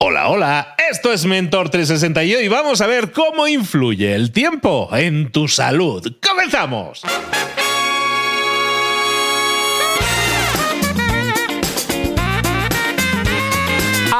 Hola, 0.00 0.28
hola, 0.28 0.76
esto 0.92 1.12
es 1.12 1.24
Mentor 1.24 1.70
360 1.70 2.22
y 2.22 2.32
hoy 2.32 2.46
vamos 2.46 2.80
a 2.80 2.86
ver 2.86 3.10
cómo 3.10 3.48
influye 3.48 4.14
el 4.14 4.30
tiempo 4.30 4.88
en 4.92 5.32
tu 5.32 5.48
salud. 5.48 6.14
¡Comenzamos! 6.24 7.02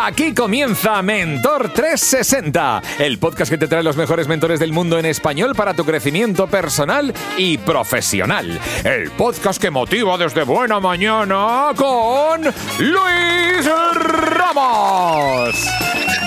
Aquí 0.08 0.32
comienza 0.32 1.02
Mentor 1.02 1.68
360, 1.74 2.80
el 2.98 3.18
podcast 3.18 3.50
que 3.50 3.58
te 3.58 3.68
trae 3.68 3.82
los 3.82 3.98
mejores 3.98 4.26
mentores 4.26 4.58
del 4.58 4.72
mundo 4.72 4.98
en 4.98 5.04
español 5.04 5.54
para 5.54 5.74
tu 5.74 5.84
crecimiento 5.84 6.46
personal 6.46 7.12
y 7.36 7.58
profesional. 7.58 8.58
El 8.84 9.10
podcast 9.10 9.60
que 9.60 9.70
motiva 9.70 10.16
desde 10.16 10.44
buena 10.44 10.80
mañana 10.80 11.72
con 11.76 12.42
Luis 12.42 13.70
Ramos. 13.92 15.54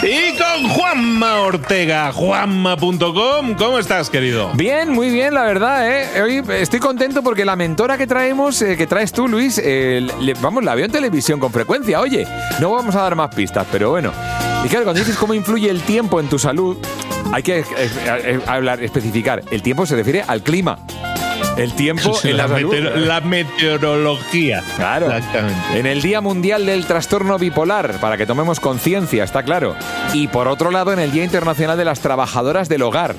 Y 0.04 0.36
con 0.36 0.68
Juanma 0.70 1.42
Ortega, 1.42 2.12
juanma.com. 2.12 3.54
¿Cómo 3.56 3.78
estás, 3.78 4.10
querido? 4.10 4.50
Bien, 4.56 4.90
muy 4.90 5.10
bien, 5.12 5.34
la 5.36 5.44
verdad, 5.44 5.88
¿eh? 5.88 6.22
Hoy 6.24 6.42
estoy 6.56 6.80
contento 6.80 7.22
porque 7.22 7.46
la 7.46 7.56
mentora 7.56 8.00
que 8.00 8.08
traemos, 8.08 8.60
eh, 8.64 8.76
que 8.78 8.88
traes 8.88 9.12
tú, 9.12 9.28
Luis, 9.28 9.62
eh, 9.64 10.08
le- 10.20 10.34
vamos, 10.36 10.64
la 10.64 10.74
veo 10.74 10.86
en 10.86 10.92
televisión 10.92 11.40
con 11.40 11.52
frecuencia. 11.52 12.00
Oye, 12.02 12.28
no 12.60 12.72
vamos 12.72 12.96
a 12.96 13.02
dar 13.04 13.16
más 13.16 13.34
pistas, 13.36 13.68
pero 13.72 13.90
bueno. 13.90 14.12
Y 14.64 14.68
claro, 14.70 14.86
cuando 14.86 15.00
dices 15.00 15.16
cómo 15.18 15.34
influye 15.34 15.70
el 15.70 15.82
tiempo 15.82 16.20
en 16.20 16.28
tu 16.28 16.38
salud, 16.38 16.78
hay 17.34 17.44
que 17.44 17.60
eh, 17.60 17.66
eh, 17.78 18.40
hablar, 18.48 18.84
especificar. 18.84 19.44
El 19.52 19.62
tiempo 19.62 19.86
se 19.86 19.96
refiere 19.96 20.24
al 20.28 20.42
clima. 20.44 20.80
El 21.58 21.74
tiempo 21.74 22.18
en 22.24 22.38
la, 22.38 22.48
la, 22.48 22.54
salud. 22.56 22.74
meteor- 22.74 22.96
la 22.98 23.22
meteorología. 23.22 24.64
Claro. 24.78 25.12
Exactamente. 25.12 25.80
En 25.80 25.86
el 25.86 26.02
Día 26.02 26.22
Mundial 26.22 26.66
del 26.66 26.86
Trastorno 26.86 27.38
Bipolar, 27.38 28.00
para 28.00 28.18
que 28.18 28.26
tomemos 28.26 28.60
conciencia, 28.60 29.24
está 29.24 29.44
claro. 29.44 29.76
Y 30.14 30.28
por 30.28 30.48
otro 30.48 30.72
lado, 30.72 30.94
en 30.94 31.00
el 31.00 31.12
Día 31.12 31.24
Internacional 31.24 31.78
de 31.78 31.86
las 31.86 32.00
Trabajadoras 32.00 32.70
del 32.70 32.84
Hogar. 32.84 33.16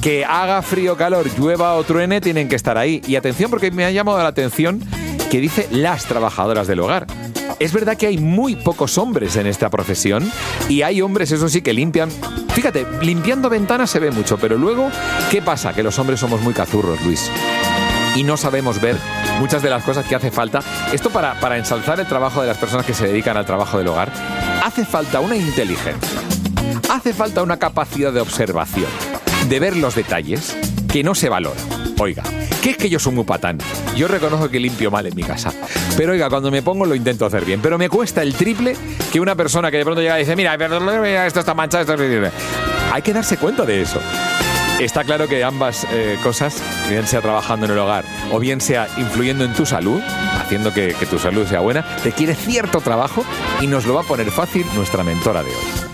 Que 0.00 0.24
haga 0.24 0.60
frío, 0.62 0.96
calor, 0.96 1.26
llueva 1.38 1.74
o 1.74 1.82
truene, 1.84 2.20
tienen 2.20 2.48
que 2.48 2.56
estar 2.56 2.76
ahí. 2.78 3.00
Y 3.06 3.16
atención, 3.16 3.50
porque 3.50 3.70
me 3.70 3.84
ha 3.84 3.90
llamado 3.90 4.18
la 4.18 4.28
atención 4.28 4.80
que 5.30 5.40
dice 5.40 5.66
las 5.70 6.04
trabajadoras 6.04 6.66
del 6.66 6.80
hogar. 6.80 7.06
Es 7.58 7.72
verdad 7.72 7.96
que 7.96 8.06
hay 8.06 8.18
muy 8.18 8.56
pocos 8.56 8.98
hombres 8.98 9.36
en 9.36 9.46
esta 9.46 9.70
profesión 9.70 10.30
y 10.68 10.82
hay 10.82 11.00
hombres, 11.02 11.32
eso 11.32 11.48
sí, 11.48 11.62
que 11.62 11.72
limpian. 11.72 12.10
Fíjate, 12.54 12.86
limpiando 13.00 13.48
ventanas 13.48 13.90
se 13.90 13.98
ve 13.98 14.10
mucho, 14.10 14.38
pero 14.38 14.56
luego, 14.56 14.90
¿qué 15.30 15.42
pasa? 15.42 15.72
Que 15.72 15.82
los 15.82 15.98
hombres 15.98 16.20
somos 16.20 16.40
muy 16.40 16.54
cazurros, 16.54 17.00
Luis 17.04 17.30
y 18.14 18.22
no 18.22 18.36
sabemos 18.36 18.80
ver 18.80 18.96
muchas 19.40 19.62
de 19.62 19.70
las 19.70 19.82
cosas 19.82 20.06
que 20.06 20.14
hace 20.14 20.30
falta. 20.30 20.60
Esto 20.92 21.10
para, 21.10 21.40
para 21.40 21.58
ensalzar 21.58 21.98
el 22.00 22.06
trabajo 22.06 22.40
de 22.40 22.46
las 22.46 22.58
personas 22.58 22.86
que 22.86 22.94
se 22.94 23.06
dedican 23.06 23.36
al 23.36 23.46
trabajo 23.46 23.78
del 23.78 23.88
hogar, 23.88 24.12
hace 24.62 24.84
falta 24.84 25.20
una 25.20 25.36
inteligencia, 25.36 26.20
hace 26.90 27.12
falta 27.12 27.42
una 27.42 27.58
capacidad 27.58 28.12
de 28.12 28.20
observación, 28.20 28.90
de 29.48 29.60
ver 29.60 29.76
los 29.76 29.94
detalles 29.94 30.56
que 30.88 31.02
no 31.02 31.14
se 31.14 31.28
valora. 31.28 31.83
Oiga, 31.98 32.22
que 32.62 32.70
es 32.70 32.76
que 32.76 32.88
yo 32.88 32.98
soy 32.98 33.14
muy 33.14 33.24
patán. 33.24 33.58
Yo 33.96 34.08
reconozco 34.08 34.48
que 34.48 34.58
limpio 34.58 34.90
mal 34.90 35.06
en 35.06 35.14
mi 35.14 35.22
casa. 35.22 35.52
Pero 35.96 36.12
oiga, 36.12 36.28
cuando 36.28 36.50
me 36.50 36.62
pongo 36.62 36.84
lo 36.84 36.94
intento 36.94 37.26
hacer 37.26 37.44
bien. 37.44 37.60
Pero 37.62 37.78
me 37.78 37.88
cuesta 37.88 38.22
el 38.22 38.34
triple 38.34 38.76
que 39.12 39.20
una 39.20 39.34
persona 39.34 39.70
que 39.70 39.78
de 39.78 39.84
pronto 39.84 40.00
llega 40.00 40.16
y 40.18 40.24
dice, 40.24 40.36
mira, 40.36 40.54
esto 41.26 41.40
está 41.40 41.54
manchado, 41.54 41.94
esto... 41.94 42.30
Hay 42.92 43.02
que 43.02 43.12
darse 43.12 43.36
cuenta 43.36 43.64
de 43.64 43.82
eso. 43.82 44.00
Está 44.80 45.04
claro 45.04 45.28
que 45.28 45.44
ambas 45.44 45.86
eh, 45.92 46.18
cosas, 46.22 46.60
bien 46.88 47.06
sea 47.06 47.20
trabajando 47.20 47.66
en 47.66 47.72
el 47.72 47.78
hogar 47.78 48.04
o 48.32 48.40
bien 48.40 48.60
sea 48.60 48.88
influyendo 48.98 49.44
en 49.44 49.52
tu 49.52 49.64
salud, 49.64 50.00
haciendo 50.40 50.74
que, 50.74 50.94
que 50.98 51.06
tu 51.06 51.18
salud 51.18 51.46
sea 51.46 51.60
buena, 51.60 51.84
requiere 52.04 52.34
cierto 52.34 52.80
trabajo 52.80 53.24
y 53.60 53.68
nos 53.68 53.86
lo 53.86 53.94
va 53.94 54.00
a 54.00 54.04
poner 54.04 54.30
fácil 54.32 54.66
nuestra 54.74 55.04
mentora 55.04 55.42
de 55.42 55.50
hoy. 55.50 55.93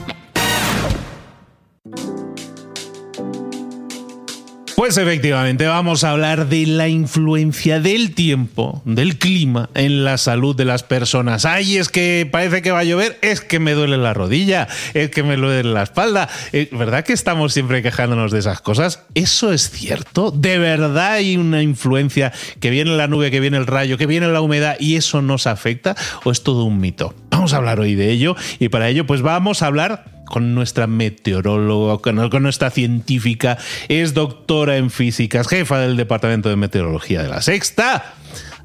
Pues 4.91 4.98
efectivamente, 4.98 5.69
vamos 5.69 6.02
a 6.02 6.10
hablar 6.10 6.48
de 6.48 6.66
la 6.66 6.88
influencia 6.88 7.78
del 7.78 8.12
tiempo, 8.12 8.82
del 8.84 9.19
clima 9.19 9.70
en 9.75 10.03
la 10.03 10.19
salud 10.19 10.56
de 10.56 10.64
las 10.64 10.82
personas. 10.82 11.44
Ay, 11.44 11.76
es 11.76 11.88
que 11.88 12.28
parece 12.28 12.60
que 12.60 12.72
va 12.72 12.81
a 12.81 12.82
llover, 12.82 13.16
es 13.22 13.41
que 13.41 13.60
me 13.60 13.75
duele 13.75 13.98
la 13.98 14.14
rodilla, 14.14 14.66
es 14.92 15.10
que 15.10 15.22
me 15.22 15.37
duele 15.37 15.62
la 15.62 15.84
espalda. 15.84 16.28
Eh, 16.53 16.69
¿Verdad 16.72 17.04
que 17.04 17.12
estamos 17.12 17.53
siempre 17.53 17.82
quejándonos 17.82 18.32
de 18.32 18.41
esas 18.41 18.60
cosas? 18.62 19.04
¿Eso 19.14 19.53
es 19.53 19.70
cierto? 19.70 20.32
¿De 20.32 20.59
verdad 20.59 21.12
hay 21.12 21.37
una 21.37 21.62
influencia 21.62 22.32
que 22.59 22.70
viene 22.70 22.91
la 22.97 23.06
nube, 23.06 23.31
que 23.31 23.38
viene 23.38 23.59
el 23.59 23.69
rayo, 23.69 23.97
que 23.97 24.06
viene 24.06 24.26
la 24.26 24.41
humedad 24.41 24.75
y 24.81 24.97
eso 24.97 25.22
nos 25.22 25.47
afecta? 25.47 25.94
¿O 26.25 26.32
es 26.32 26.43
todo 26.43 26.64
un 26.64 26.81
mito? 26.81 27.14
Vamos 27.31 27.53
a 27.53 27.59
hablar 27.59 27.78
hoy 27.78 27.94
de 27.94 28.10
ello 28.10 28.34
y 28.59 28.70
para 28.70 28.88
ello 28.88 29.06
pues 29.06 29.22
vamos 29.22 29.62
a 29.62 29.66
hablar 29.66 30.19
con 30.30 30.54
nuestra 30.54 30.86
meteoróloga, 30.86 31.98
con, 31.98 32.42
nuestra 32.42 32.70
científica, 32.70 33.58
es 33.88 34.14
doctora 34.14 34.78
en 34.78 34.91
físicas, 34.91 35.48
jefa 35.48 35.78
del 35.80 35.98
Departamento 35.98 36.48
de 36.48 36.56
Meteorología 36.56 37.22
de 37.22 37.28
la 37.28 37.42
Sexta, 37.42 38.14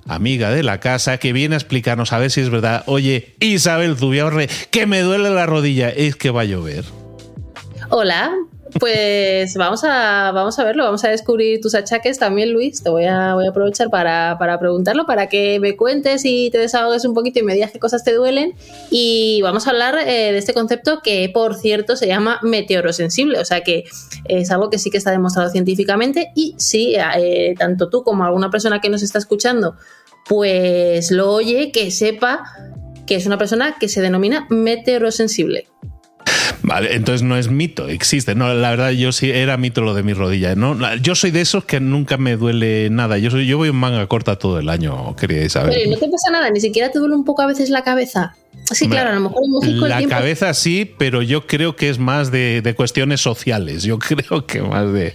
amiga 0.08 0.52
de 0.52 0.64
la 0.64 0.80
casa, 0.80 1.18
que 1.18 1.34
viene 1.34 1.56
a 1.56 1.58
explicarnos 1.58 2.14
a 2.14 2.20
ver 2.20 2.32
si 2.32 2.40
es 2.40 2.50
verdad. 2.50 2.84
Oye, 2.86 3.36
Isabel 3.42 3.98
Zubiaurre, 3.98 4.48
que 4.72 4.86
me 4.86 5.02
duele 5.02 5.32
la 5.32 5.46
rodilla, 5.46 5.90
es 5.90 6.16
que 6.16 6.30
va 6.30 6.42
a 6.42 6.46
llover. 6.46 6.86
Hola, 7.90 8.36
pues 8.80 9.54
vamos 9.58 9.84
a, 9.84 10.32
vamos 10.34 10.58
a 10.58 10.64
verlo, 10.64 10.84
vamos 10.84 11.04
a 11.04 11.10
descubrir 11.10 11.62
tus 11.62 11.76
achaques 11.76 12.18
también, 12.18 12.52
Luis. 12.52 12.82
Te 12.82 12.90
voy 12.90 13.06
a, 13.06 13.36
voy 13.36 13.46
a 13.46 13.50
aprovechar 13.50 13.90
para, 13.90 14.38
para 14.40 14.60
preguntarlo, 14.60 15.06
para 15.06 15.28
que 15.30 15.60
me 15.60 15.76
cuentes 15.76 16.26
y 16.26 16.50
te 16.50 16.58
desahogues 16.58 17.06
un 17.06 17.14
poquito 17.14 17.40
y 17.40 17.44
me 17.44 17.54
digas 17.54 17.72
qué 17.72 17.80
cosas 17.80 18.04
te 18.04 18.14
duelen. 18.14 18.54
Y 18.90 19.42
vamos 19.44 19.68
a 19.68 19.70
hablar 19.70 19.96
eh, 20.00 20.32
de 20.32 20.38
este 20.38 20.54
concepto 20.54 21.02
que, 21.04 21.30
por 21.34 21.56
cierto, 21.56 21.96
se 21.96 22.08
llama 22.08 22.40
meteorosensible, 22.42 23.40
o 23.40 23.46
sea 23.46 23.62
que 23.62 23.86
es 24.26 24.52
algo 24.52 24.70
que 24.70 24.80
sí 24.80 24.90
que 24.90 24.98
está 24.98 25.12
demostrado 25.12 25.50
científicamente 25.50 26.32
y 26.36 26.56
sí, 26.58 26.96
eh, 27.18 27.54
tanto 27.58 27.90
tú 27.90 28.04
como 28.04 28.26
alguna 28.26 28.50
persona 28.50 28.82
que 28.82 28.90
nos 28.90 29.04
está 29.04 29.20
escuchando, 29.20 29.76
pues 30.28 31.12
lo 31.12 31.32
oye, 31.32 31.72
que 31.72 31.92
sepa 31.92 32.44
que 33.06 33.16
es 33.16 33.28
una 33.28 33.38
persona 33.38 33.76
que 33.80 33.88
se 33.88 34.02
denomina 34.02 34.48
meteorosensible. 34.50 35.68
Vale, 36.64 36.96
entonces 36.96 37.22
no 37.22 37.38
es 37.38 37.50
mito, 37.50 37.88
existe. 37.88 38.36
No, 38.36 38.54
la 38.54 38.72
verdad, 38.72 38.92
yo 38.92 39.12
sí 39.12 39.32
era 39.32 39.58
mito 39.58 39.82
lo 39.82 39.94
de 39.94 40.04
mi 40.04 40.14
rodilla. 40.14 40.56
¿no? 40.56 40.96
Yo 40.96 41.16
soy 41.16 41.32
de 41.32 41.42
esos 41.42 41.66
que 41.66 41.80
nunca 41.80 42.18
me 42.18 42.38
duele 42.38 42.90
nada. 42.90 43.18
Yo 43.18 43.32
soy, 43.32 43.46
yo 43.48 43.58
voy 43.58 43.70
en 43.70 43.76
manga 43.76 44.06
corta 44.08 44.38
todo 44.38 44.60
el 44.60 44.70
año, 44.70 45.16
quería 45.16 45.38
Pero 45.38 45.46
Isabel. 45.48 45.90
no 45.90 45.98
te 45.98 46.08
pasa 46.10 46.32
nada, 46.32 46.50
ni 46.50 46.60
siquiera 46.60 46.92
te 46.92 47.00
duele 47.00 47.16
un 47.16 47.26
poco 47.26 47.42
a 47.42 47.48
veces 47.48 47.70
la 47.70 47.84
cabeza. 47.84 48.36
Sí, 48.72 48.88
claro, 48.90 49.12
a 49.12 49.14
lo 49.14 49.22
mejor 49.22 49.44
en 49.64 49.70
el 49.70 49.90
La 49.90 50.08
cabeza 50.08 50.54
sí, 50.54 50.92
pero 50.98 51.22
yo 51.22 51.46
creo 51.46 51.76
que 51.76 51.90
es 51.90 52.00
más 52.00 52.32
de, 52.32 52.62
de 52.64 52.74
cuestiones 52.74 53.22
sociales. 53.22 53.84
Yo 53.84 54.00
creo 54.00 54.48
que 54.48 54.62
más 54.62 54.92
de, 54.92 55.14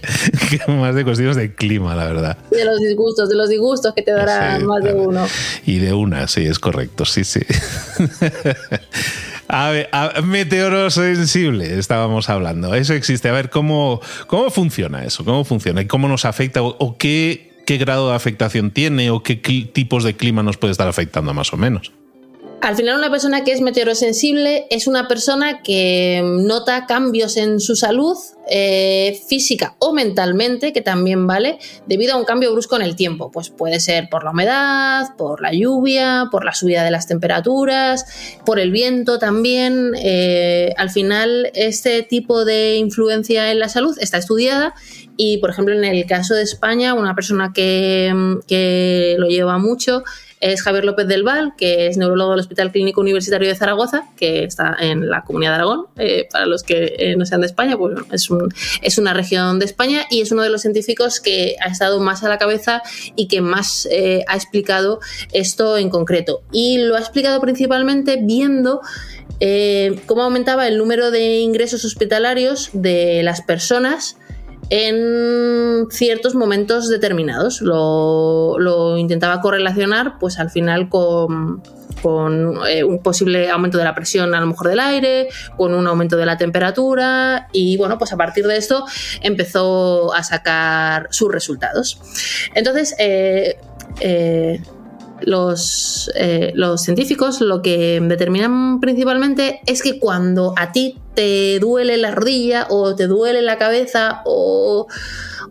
que 0.49 0.71
más 0.71 0.95
de 0.95 1.03
cuestiones 1.03 1.35
de 1.35 1.53
clima, 1.53 1.95
la 1.95 2.05
verdad. 2.05 2.37
De 2.49 2.63
los 2.63 2.79
disgustos, 2.79 3.29
de 3.29 3.35
los 3.35 3.49
disgustos 3.49 3.93
que 3.93 4.03
te 4.03 4.11
dará 4.11 4.57
Sí, 4.57 4.63
más 4.63 4.83
de 4.83 4.93
uno. 4.93 5.27
Y 5.65 5.79
de 5.79 5.91
una, 5.93 6.27
sí, 6.27 6.45
es 6.45 6.59
correcto, 6.59 7.03
sí, 7.03 7.23
sí. 7.23 7.41
A 9.53 9.69
ver, 9.69 9.89
a- 9.91 10.21
meteorosensible 10.21 11.77
estábamos 11.77 12.29
hablando. 12.29 12.73
Eso 12.73 12.93
existe. 12.93 13.27
A 13.27 13.33
ver, 13.33 13.49
¿cómo, 13.49 13.99
cómo 14.27 14.49
funciona 14.49 15.03
eso? 15.03 15.25
¿Cómo 15.25 15.43
funciona? 15.43 15.81
¿Y 15.81 15.87
cómo 15.87 16.07
nos 16.07 16.23
afecta? 16.23 16.61
¿O, 16.61 16.75
o 16.79 16.97
qué, 16.97 17.51
qué 17.65 17.77
grado 17.77 18.09
de 18.09 18.15
afectación 18.15 18.71
tiene? 18.71 19.11
¿O 19.11 19.23
qué 19.23 19.35
tipos 19.35 20.05
de 20.05 20.15
clima 20.15 20.41
nos 20.41 20.55
puede 20.55 20.71
estar 20.71 20.87
afectando 20.87 21.33
más 21.33 21.51
o 21.53 21.57
menos? 21.57 21.91
Al 22.61 22.75
final, 22.75 22.99
una 22.99 23.09
persona 23.09 23.43
que 23.43 23.53
es 23.53 23.61
meteorosensible 23.61 24.67
es 24.69 24.85
una 24.85 25.07
persona 25.07 25.63
que 25.63 26.21
nota 26.23 26.85
cambios 26.85 27.35
en 27.37 27.59
su 27.59 27.75
salud 27.75 28.15
eh, 28.47 29.19
física 29.27 29.75
o 29.79 29.93
mentalmente, 29.93 30.71
que 30.71 30.81
también 30.81 31.25
vale, 31.25 31.57
debido 31.87 32.13
a 32.13 32.17
un 32.17 32.23
cambio 32.23 32.51
brusco 32.51 32.75
en 32.75 32.83
el 32.83 32.95
tiempo. 32.95 33.31
Pues 33.31 33.49
puede 33.49 33.79
ser 33.79 34.09
por 34.11 34.23
la 34.23 34.29
humedad, 34.29 35.15
por 35.17 35.41
la 35.41 35.51
lluvia, 35.51 36.27
por 36.29 36.45
la 36.45 36.53
subida 36.53 36.83
de 36.83 36.91
las 36.91 37.07
temperaturas, 37.07 38.05
por 38.45 38.59
el 38.59 38.69
viento 38.69 39.17
también. 39.17 39.93
Eh, 39.97 40.75
al 40.77 40.91
final, 40.91 41.49
este 41.55 42.03
tipo 42.03 42.45
de 42.45 42.75
influencia 42.75 43.51
en 43.51 43.57
la 43.57 43.69
salud 43.69 43.97
está 43.99 44.19
estudiada 44.19 44.75
y, 45.17 45.39
por 45.39 45.49
ejemplo, 45.49 45.73
en 45.73 45.83
el 45.83 46.05
caso 46.05 46.35
de 46.35 46.43
España, 46.43 46.93
una 46.93 47.15
persona 47.15 47.53
que, 47.55 48.13
que 48.47 49.15
lo 49.17 49.27
lleva 49.27 49.57
mucho 49.57 50.03
es 50.41 50.63
Javier 50.63 50.83
López 50.83 51.07
del 51.07 51.23
Val, 51.23 51.53
que 51.55 51.87
es 51.87 51.97
neurólogo 51.97 52.31
del 52.31 52.39
Hospital 52.39 52.71
Clínico 52.71 52.99
Universitario 52.99 53.47
de 53.47 53.55
Zaragoza, 53.55 54.05
que 54.17 54.43
está 54.43 54.75
en 54.79 55.07
la 55.09 55.23
Comunidad 55.23 55.51
de 55.51 55.55
Aragón. 55.55 55.85
Eh, 55.97 56.27
para 56.31 56.47
los 56.47 56.63
que 56.63 56.95
eh, 56.97 57.15
no 57.15 57.25
sean 57.25 57.41
de 57.41 57.47
España, 57.47 57.77
pues 57.77 57.93
bueno, 57.93 58.07
es, 58.11 58.29
un, 58.29 58.51
es 58.81 58.97
una 58.97 59.13
región 59.13 59.59
de 59.59 59.65
España 59.65 60.05
y 60.09 60.21
es 60.21 60.31
uno 60.31 60.41
de 60.41 60.49
los 60.49 60.61
científicos 60.61 61.19
que 61.19 61.55
ha 61.61 61.69
estado 61.69 61.99
más 61.99 62.23
a 62.23 62.29
la 62.29 62.39
cabeza 62.39 62.81
y 63.15 63.27
que 63.27 63.41
más 63.41 63.87
eh, 63.91 64.23
ha 64.27 64.35
explicado 64.35 64.99
esto 65.31 65.77
en 65.77 65.89
concreto. 65.89 66.41
Y 66.51 66.79
lo 66.79 66.95
ha 66.95 66.99
explicado 66.99 67.39
principalmente 67.39 68.17
viendo 68.21 68.81
cómo 70.05 70.21
aumentaba 70.21 70.67
el 70.67 70.77
número 70.77 71.09
de 71.09 71.39
ingresos 71.39 71.83
hospitalarios 71.83 72.69
de 72.73 73.23
las 73.23 73.41
personas 73.41 74.15
en 74.71 75.87
ciertos 75.91 76.33
momentos 76.33 76.87
determinados. 76.87 77.61
Lo, 77.61 78.57
lo 78.57 78.97
intentaba 78.97 79.41
correlacionar, 79.41 80.17
pues 80.17 80.39
al 80.39 80.49
final 80.49 80.87
con, 80.87 81.61
con 82.01 82.57
eh, 82.67 82.85
un 82.85 83.03
posible 83.03 83.49
aumento 83.49 83.77
de 83.77 83.83
la 83.83 83.93
presión 83.93 84.33
a 84.33 84.39
lo 84.39 84.47
mejor 84.47 84.69
del 84.69 84.79
aire, 84.79 85.27
con 85.57 85.73
un 85.73 85.85
aumento 85.87 86.15
de 86.15 86.25
la 86.25 86.37
temperatura 86.37 87.49
y 87.51 87.75
bueno, 87.75 87.97
pues 87.97 88.13
a 88.13 88.17
partir 88.17 88.47
de 88.47 88.55
esto 88.55 88.85
empezó 89.21 90.13
a 90.13 90.23
sacar 90.23 91.09
sus 91.11 91.29
resultados. 91.29 91.99
Entonces, 92.55 92.95
eh, 92.97 93.57
eh, 93.99 94.61
los, 95.19 96.09
los, 96.53 96.81
científicos 96.81 97.41
lo 97.41 97.61
que 97.61 97.99
determinan 98.01 98.79
principalmente 98.79 99.59
es 99.67 99.83
que 99.83 99.99
cuando 99.99 100.53
a 100.57 100.71
ti 100.71 100.97
te 101.13 101.59
duele 101.59 101.97
la 101.97 102.11
rodilla 102.11 102.67
o 102.69 102.95
te 102.95 103.07
duele 103.07 103.41
la 103.41 103.57
cabeza 103.57 104.21
o 104.25 104.87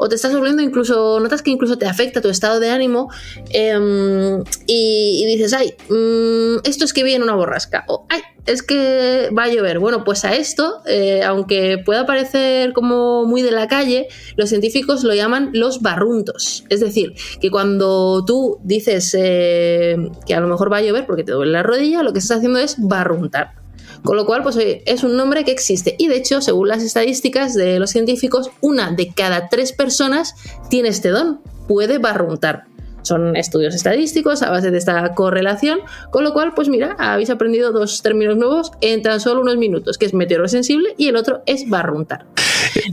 te 0.08 0.14
estás 0.14 0.32
volviendo 0.32 0.62
incluso, 0.62 1.20
notas 1.20 1.42
que 1.42 1.50
incluso 1.50 1.76
te 1.76 1.86
afecta 1.86 2.20
tu 2.20 2.28
estado 2.28 2.60
de 2.60 2.70
ánimo 2.70 3.10
em, 3.50 4.42
y, 4.66 5.24
dices, 5.26 5.52
ay, 5.52 5.74
mm, 5.88 6.60
esto 6.64 6.84
es 6.84 6.92
que 6.92 7.04
viene 7.04 7.24
una 7.24 7.34
borrasca, 7.34 7.84
o 7.86 8.06
ay, 8.08 8.22
es 8.46 8.62
que 8.62 9.28
va 9.36 9.44
a 9.44 9.48
llover. 9.48 9.78
Bueno, 9.78 10.02
pues 10.04 10.24
a 10.24 10.34
esto, 10.34 10.80
eh, 10.86 11.22
aunque 11.22 11.78
pueda 11.84 12.06
parecer 12.06 12.72
como 12.72 13.26
muy 13.26 13.42
de 13.42 13.50
la 13.50 13.68
calle, 13.68 14.08
los 14.36 14.48
científicos 14.48 15.04
lo 15.04 15.14
llaman 15.14 15.50
los 15.52 15.82
barruntos. 15.82 16.64
Es 16.70 16.80
decir, 16.80 17.14
que 17.40 17.50
cuando 17.50 18.24
tú 18.24 18.58
dices 18.64 19.14
eh, 19.18 19.96
que 20.26 20.34
a 20.34 20.40
lo 20.40 20.48
mejor 20.48 20.72
va 20.72 20.78
a 20.78 20.82
llover 20.82 21.06
porque 21.06 21.24
te 21.24 21.32
duele 21.32 21.52
la 21.52 21.62
rodilla, 21.62 22.02
lo 22.02 22.12
que 22.12 22.20
estás 22.20 22.38
haciendo 22.38 22.58
es 22.58 22.76
barruntar. 22.78 23.60
Con 24.02 24.17
lo 24.17 24.26
cual, 24.26 24.43
pues 24.43 24.56
es 24.58 25.05
un 25.05 25.17
nombre 25.17 25.44
que 25.44 25.50
existe. 25.50 25.94
Y 25.99 26.08
de 26.08 26.17
hecho, 26.17 26.41
según 26.41 26.69
las 26.69 26.82
estadísticas 26.82 27.55
de 27.55 27.79
los 27.79 27.91
científicos, 27.91 28.50
una 28.61 28.91
de 28.91 29.12
cada 29.12 29.49
tres 29.49 29.73
personas 29.73 30.35
tiene 30.69 30.88
este 30.88 31.11
don, 31.11 31.41
puede 31.69 31.99
barruntar. 31.99 32.64
Son 33.02 33.37
estudios 33.37 33.75
estadísticos 33.75 34.43
a 34.43 34.50
base 34.50 34.70
de 34.70 34.79
esta 34.79 35.14
correlación, 35.14 35.81
con 36.11 36.25
lo 36.25 36.32
cual, 36.32 36.52
pues 36.55 36.69
mira, 36.69 36.97
habéis 36.99 37.31
aprendido 37.31 37.73
dos 37.73 38.02
términos 38.02 38.37
nuevos 38.37 38.73
en 38.81 39.02
tan 39.02 39.20
solo 39.20 39.41
unos 39.41 39.56
minutos, 39.56 39.97
que 39.97 40.06
es 40.06 40.14
meteorosensible 40.14 40.94
y 40.99 41.08
el 41.08 41.17
otro 41.17 41.43
es 41.47 41.69
barruntar. 41.69 42.26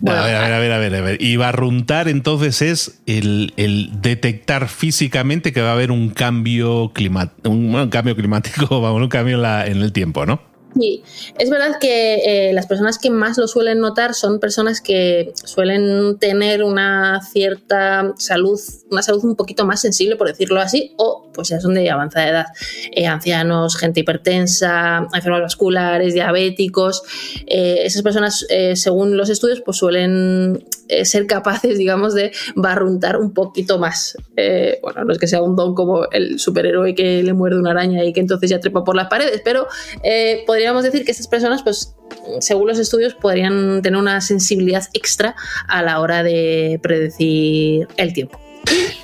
a, 0.07 0.25
ver, 0.25 0.35
a, 0.35 0.59
ver, 0.59 0.71
a, 0.71 0.79
ver, 0.79 0.95
a 0.95 1.01
ver, 1.01 1.21
Y 1.21 1.35
barruntar 1.35 2.07
entonces 2.07 2.61
es 2.61 3.01
el, 3.05 3.51
detectar 4.01 4.69
físicamente 4.69 5.51
que 5.51 5.61
va 5.61 5.69
a 5.69 5.73
haber 5.73 5.91
un 5.91 6.09
cambio, 6.09 6.91
climático, 6.93 7.49
un, 7.49 7.89
cambio 7.89 8.15
climático, 8.15 8.81
vamos, 8.81 9.01
un 9.01 9.09
cambio 9.09 9.43
en 9.65 9.81
el 9.81 9.91
tiempo, 9.91 10.25
¿no? 10.25 10.39
Sí, 10.75 11.03
es 11.39 11.49
verdad 11.49 11.79
que 11.79 12.49
eh, 12.49 12.53
las 12.53 12.67
personas 12.67 12.99
que 12.99 13.09
más 13.09 13.37
lo 13.37 13.47
suelen 13.47 13.79
notar 13.79 14.13
son 14.13 14.39
personas 14.39 14.79
que 14.81 15.33
suelen 15.43 16.19
tener 16.19 16.63
una 16.63 17.21
cierta 17.21 18.13
salud, 18.17 18.59
una 18.91 19.01
salud 19.01 19.23
un 19.23 19.35
poquito 19.35 19.65
más 19.65 19.81
sensible, 19.81 20.17
por 20.17 20.27
decirlo 20.27 20.59
así, 20.59 20.93
o 20.97 21.29
pues 21.33 21.47
ya 21.49 21.59
son 21.59 21.73
de 21.73 21.89
avanzada 21.89 22.29
edad. 22.29 22.45
Eh, 22.91 23.07
ancianos, 23.07 23.75
gente 23.77 24.01
hipertensa, 24.01 25.07
enfermos 25.13 25.41
vasculares, 25.41 26.13
diabéticos. 26.13 27.01
Eh, 27.47 27.79
esas 27.83 28.03
personas, 28.03 28.45
según 28.75 29.17
los 29.17 29.29
estudios, 29.29 29.61
pues 29.61 29.77
suelen 29.77 30.63
ser 31.03 31.27
capaces, 31.27 31.77
digamos, 31.77 32.13
de 32.13 32.31
barruntar 32.55 33.17
un 33.17 33.33
poquito 33.33 33.79
más. 33.79 34.17
bueno, 34.81 35.03
no 35.05 35.11
es 35.11 35.19
que 35.19 35.27
sea 35.27 35.41
un 35.41 35.55
don 35.55 35.75
como 35.75 36.05
el 36.11 36.39
superhéroe 36.39 36.95
que 36.95 37.23
le 37.23 37.33
muerde 37.33 37.59
una 37.59 37.71
araña 37.71 38.03
y 38.03 38.13
que 38.13 38.19
entonces 38.19 38.49
ya 38.49 38.59
trepa 38.59 38.83
por 38.83 38.95
las 38.95 39.07
paredes, 39.07 39.41
pero 39.43 39.67
podría 40.45 40.67
podríamos 40.67 40.83
decir 40.83 41.05
que 41.05 41.11
estas 41.11 41.27
personas, 41.27 41.63
pues, 41.63 41.95
según 42.39 42.67
los 42.67 42.79
estudios, 42.79 43.13
podrían 43.13 43.81
tener 43.81 43.99
una 43.99 44.19
sensibilidad 44.21 44.83
extra 44.93 45.35
a 45.67 45.81
la 45.81 46.01
hora 46.01 46.23
de 46.23 46.79
predecir 46.81 47.87
el 47.97 48.13
tiempo. 48.13 48.46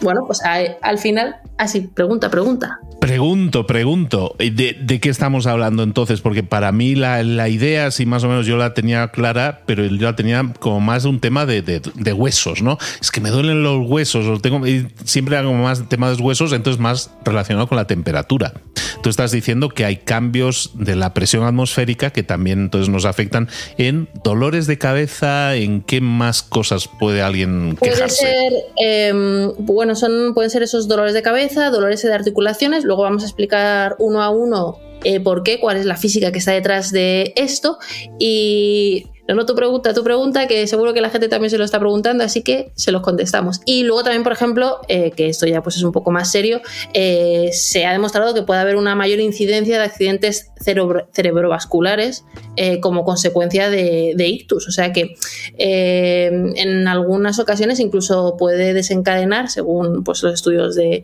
Bueno, 0.04 0.26
pues 0.28 0.42
al 0.44 0.98
final, 1.00 1.38
así, 1.58 1.82
pregunta, 1.82 2.30
pregunta. 2.30 2.80
Pregunto, 3.04 3.68
pregunto, 3.68 4.34
¿de, 4.38 5.00
qué 5.02 5.10
estamos 5.10 5.46
hablando 5.46 5.84
entonces? 5.84 6.22
Porque 6.22 6.42
para 6.42 6.72
mí 6.72 6.96
la, 6.96 7.50
idea, 7.50 7.92
sí, 7.92 8.06
más 8.06 8.24
o 8.24 8.30
menos 8.30 8.46
yo 8.46 8.56
la 8.56 8.74
tenía 8.74 9.10
clara, 9.10 9.64
pero 9.66 9.84
yo 9.86 10.06
la 10.06 10.16
tenía 10.16 10.54
como 10.60 10.80
más 10.80 11.04
de 11.04 11.10
un 11.10 11.20
tema 11.20 11.46
de, 11.46 11.82
huesos, 12.14 12.62
¿no? 12.62 12.78
Es 13.02 13.12
que 13.12 13.20
me 13.20 13.30
duelen 13.30 13.62
los 13.62 13.86
huesos, 13.90 14.42
tengo, 14.42 14.62
siempre 15.04 15.36
hago 15.36 15.52
más 15.54 15.90
temas 15.90 16.18
de 16.18 16.24
huesos, 16.24 16.54
entonces 16.54 16.80
más 16.80 17.12
relacionado 17.26 17.68
con 17.68 17.78
la 17.78 17.88
temperatura. 17.88 18.54
Tú 19.02 19.10
estás 19.10 19.32
diciendo 19.32 19.68
que 19.68 19.84
hay 19.84 19.98
cambios 19.98 20.72
de 20.76 20.96
la 20.96 21.14
presión 21.14 21.44
atmosférica 21.44 22.12
que 22.12 22.24
también 22.24 22.60
entonces 22.60 22.88
nos 22.88 23.04
afectan 23.04 23.50
en 23.78 24.08
dolores 24.24 24.66
de 24.66 24.78
cabeza, 24.78 25.56
en 25.56 25.82
qué 25.82 26.00
más 26.00 26.42
cosas 26.42 26.90
puede 27.00 27.22
alguien 27.22 27.78
quejarse. 27.82 28.26
Puede 28.26 28.40
ser, 28.40 28.54
em, 28.78 29.52
bueno, 29.58 29.93
son, 29.96 30.34
pueden 30.34 30.50
ser 30.50 30.64
esos 30.64 30.88
dolores 30.88 31.14
de 31.14 31.22
cabeza, 31.22 31.70
dolores 31.70 32.02
de 32.02 32.14
articulaciones, 32.14 32.84
luego 32.84 33.04
vamos 33.04 33.24
a 33.24 33.26
explicar 33.26 33.96
uno 34.00 34.22
a 34.22 34.30
uno 34.30 34.80
eh, 35.04 35.20
por 35.20 35.44
qué, 35.44 35.60
cuál 35.60 35.78
es 35.78 35.86
la 35.86 35.98
física 35.98 36.32
que 36.32 36.40
está 36.40 36.52
detrás 36.52 36.92
de 36.92 37.34
esto. 37.36 37.78
Y 38.20 39.08
no, 39.28 39.36
no, 39.36 39.46
tu 39.46 39.56
pregunta, 39.56 39.94
tu 39.94 40.04
pregunta, 40.04 40.48
que 40.48 40.68
seguro 40.68 40.94
que 40.94 41.00
la 41.00 41.10
gente 41.10 41.30
también 41.30 41.50
se 41.50 41.58
lo 41.58 41.64
está 41.64 41.80
preguntando, 41.80 42.26
así 42.26 42.42
que 42.42 42.74
se 42.76 42.92
los 42.92 43.02
contestamos. 43.02 43.62
Y 43.66 43.84
luego 43.84 44.04
también, 44.04 44.24
por 44.24 44.34
ejemplo, 44.34 44.80
eh, 44.90 45.12
que 45.12 45.30
esto 45.30 45.46
ya 45.46 45.64
pues 45.64 45.78
es 45.78 45.84
un 45.84 45.94
poco 45.94 46.12
más 46.12 46.30
serio, 46.30 46.62
eh, 46.94 47.50
se 47.54 47.86
ha 47.86 47.94
demostrado 47.94 48.34
que 48.34 48.42
puede 48.42 48.60
haber 48.60 48.76
una 48.76 48.96
mayor 48.96 49.20
incidencia 49.20 49.78
de 49.78 49.84
accidentes 49.86 50.52
cerebrovasculares 50.60 52.26
eh, 52.58 52.82
como 52.82 53.06
consecuencia 53.06 53.70
de, 53.70 54.14
ictus. 54.28 54.68
O 54.68 54.72
sea 54.72 54.92
que 54.92 55.16
en 55.58 56.88
algunas 56.88 57.40
ocasiones 57.40 57.80
incluso 57.80 58.36
puede 58.38 58.74
desencadenar, 58.74 59.50
según 59.50 60.04
pues, 60.04 60.22
los 60.24 60.34
estudios 60.34 60.76
de, 60.76 61.04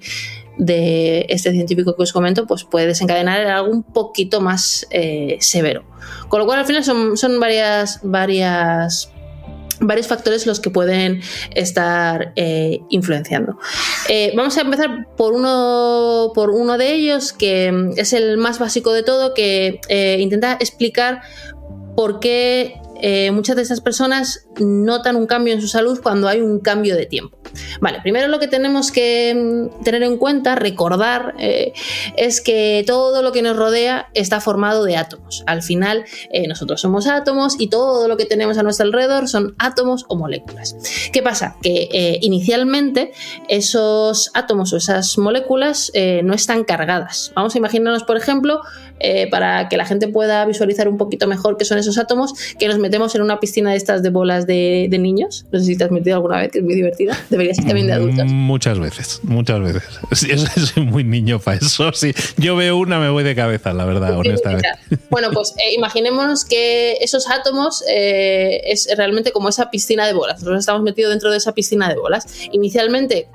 de 0.60 1.26
este 1.30 1.52
científico 1.52 1.96
que 1.96 2.04
os 2.04 2.14
comento, 2.14 2.46
pues 2.46 2.64
puede 2.66 2.86
desencadenar 2.86 3.48
algo 3.48 3.72
un 3.72 3.82
poquito 3.82 4.42
más 4.42 4.86
severo. 5.40 5.84
Con 6.28 6.40
lo 6.40 6.46
cual 6.46 6.60
al 6.60 6.66
final 6.66 6.84
son, 6.84 7.18
son 7.18 7.40
varias, 7.40 8.00
varias 8.04 9.10
varios 9.80 10.08
factores 10.08 10.46
los 10.46 10.60
que 10.60 10.70
pueden 10.70 11.22
estar 11.56 12.34
eh, 12.36 12.82
influenciando. 12.90 13.58
Eh, 14.08 14.34
vamos 14.36 14.58
a 14.58 14.62
empezar 14.62 15.08
por 15.16 15.34
uno, 15.34 16.32
por 16.36 16.50
uno 16.50 16.78
de 16.78 16.94
ellos, 16.94 17.34
que 17.34 17.92
es 17.96 18.14
el 18.14 18.38
más 18.38 18.60
básico 18.60 18.94
de 18.94 19.04
todo, 19.04 19.34
que 19.34 19.80
eh, 19.88 20.18
intenta 20.20 20.54
explicar 20.54 21.22
por 21.96 22.20
qué 22.20 22.80
muchas 23.32 23.56
de 23.56 23.62
esas 23.62 23.82
personas 23.82 24.48
notan 24.60 25.16
un 25.16 25.28
cambio 25.28 25.54
en 25.54 25.62
su 25.62 25.68
salud 25.68 26.00
cuando 26.02 26.28
hay 26.28 26.42
un 26.42 26.60
cambio 26.60 26.96
de 26.96 27.06
tiempo. 27.06 27.40
Vale, 27.82 28.00
primero 28.02 28.28
lo 28.28 28.40
que 28.40 28.48
tenemos 28.48 28.92
que 28.92 29.34
mm, 29.36 29.84
tener 29.84 30.04
en 30.04 30.18
cuenta, 30.18 30.56
recordar, 30.56 31.36
eh, 31.40 31.74
es 32.16 32.42
que 32.42 32.84
todo 32.86 33.22
lo 33.22 33.32
que 33.32 33.42
nos 33.42 33.58
rodea 33.58 34.10
está 34.14 34.42
formado 34.42 34.84
de 34.84 34.98
átomos. 34.98 35.44
Al 35.48 35.62
final, 35.62 36.06
eh, 36.32 36.48
nosotros 36.48 36.82
somos 36.82 37.08
átomos 37.08 37.60
y 37.60 37.70
todo 37.70 38.08
lo 38.08 38.18
que 38.18 38.26
tenemos 38.26 38.58
a 38.58 38.64
nuestro 38.64 38.86
alrededor 38.86 39.28
son 39.28 39.56
átomos 39.58 40.06
o 40.08 40.16
moléculas. 40.16 40.76
¿Qué 41.12 41.22
pasa? 41.22 41.56
Que 41.62 41.90
eh, 41.92 42.20
inicialmente 42.22 43.12
esos 43.48 44.32
átomos 44.34 44.74
o 44.74 44.78
esas 44.78 45.18
moléculas 45.18 45.92
no 46.24 46.34
están 46.34 46.64
cargadas. 46.64 47.32
Vamos 47.36 47.56
a 47.56 47.58
imaginarnos, 47.58 48.04
por 48.04 48.18
ejemplo, 48.18 48.62
para 49.32 49.70
que 49.70 49.78
la 49.78 49.86
gente 49.86 50.08
pueda 50.08 50.46
visualizar 50.46 50.88
un 50.88 50.98
poquito 50.98 51.28
mejor 51.28 51.58
qué 51.58 51.66
son 51.66 51.78
esos 51.78 51.98
átomos, 51.98 52.34
que 52.58 52.68
nos 52.68 52.78
metemos 52.80 53.16
en 53.16 53.22
una 53.22 53.40
piscina 53.40 53.72
de 53.72 53.78
estas 53.78 54.04
de 54.04 54.10
bolas 54.10 54.46
de, 54.48 54.88
de 54.90 54.98
niños. 54.98 55.46
No 55.52 55.60
sé 55.60 55.66
si 55.66 55.78
te 55.78 55.84
has 55.84 55.92
metido 55.92 56.16
alguna 56.16 56.38
vez, 56.38 56.52
que 56.52 56.60
es 56.60 56.64
muy 56.64 56.76
divertida 56.76 57.18
debería 57.30 57.54
ser 57.54 57.66
también 57.66 57.88
de 57.88 57.94
adultos. 57.94 58.26
Muchas 58.26 58.80
veces, 58.80 59.20
muchas 59.24 59.60
veces. 59.62 59.84
soy 60.74 60.84
muy 60.84 61.04
niño 61.04 61.40
para 61.40 61.58
eso. 61.58 61.92
Si 61.94 62.14
yo 62.38 62.56
veo 62.56 62.78
una, 62.78 63.00
me 63.00 63.10
voy 63.10 63.24
de 63.24 63.36
cabeza, 63.36 63.74
la 63.74 63.86
verdad, 63.86 64.18
honestamente. 64.18 64.70
Bueno, 65.10 65.30
pues 65.34 65.54
eh, 65.58 65.74
imaginémonos 65.76 66.46
que 66.46 66.94
esos 67.02 67.30
átomos 67.30 67.84
eh, 67.90 68.62
es 68.66 68.88
realmente 68.98 69.32
como 69.32 69.50
esa 69.50 69.70
piscina 69.70 70.06
de 70.06 70.14
bolas. 70.14 70.40
Nosotros 70.40 70.60
estamos 70.60 70.82
metidos 70.82 71.12
dentro 71.12 71.32
de 71.32 71.38
esa 71.38 71.54
piscina 71.54 71.90
de 71.90 71.96
bolas. 71.96 72.26
Inicialmente 72.52 73.28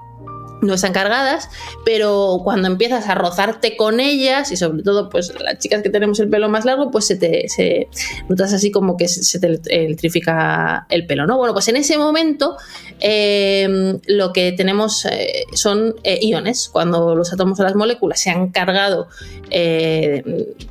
no 0.64 0.74
están 0.74 0.92
cargadas, 0.92 1.48
pero 1.84 2.40
cuando 2.42 2.68
empiezas 2.68 3.08
a 3.08 3.14
rozarte 3.14 3.76
con 3.76 4.00
ellas, 4.00 4.50
y 4.50 4.56
sobre 4.56 4.82
todo 4.82 5.08
pues 5.08 5.32
las 5.40 5.58
chicas 5.58 5.82
que 5.82 5.90
tenemos 5.90 6.18
el 6.20 6.28
pelo 6.28 6.48
más 6.48 6.64
largo, 6.64 6.90
pues 6.90 7.06
se 7.06 7.16
te 7.16 7.48
se, 7.48 7.88
notas 8.28 8.52
así 8.52 8.70
como 8.70 8.96
que 8.96 9.08
se, 9.08 9.38
te 9.38 9.46
electrifica 9.46 10.86
el 10.88 11.06
pelo, 11.06 11.26
¿no? 11.26 11.36
Bueno, 11.36 11.52
pues 11.52 11.68
en 11.68 11.76
ese 11.76 11.98
momento 11.98 12.56
eh, 13.00 13.98
lo 14.06 14.32
que 14.32 14.52
tenemos 14.52 15.04
eh, 15.04 15.44
son 15.52 15.94
eh, 16.02 16.18
iones. 16.22 16.68
Cuando 16.72 17.14
los 17.14 17.32
átomos 17.32 17.58
o 17.60 17.62
las 17.62 17.74
moléculas 17.74 18.20
se 18.20 18.30
han 18.30 18.48
cargado 18.50 19.08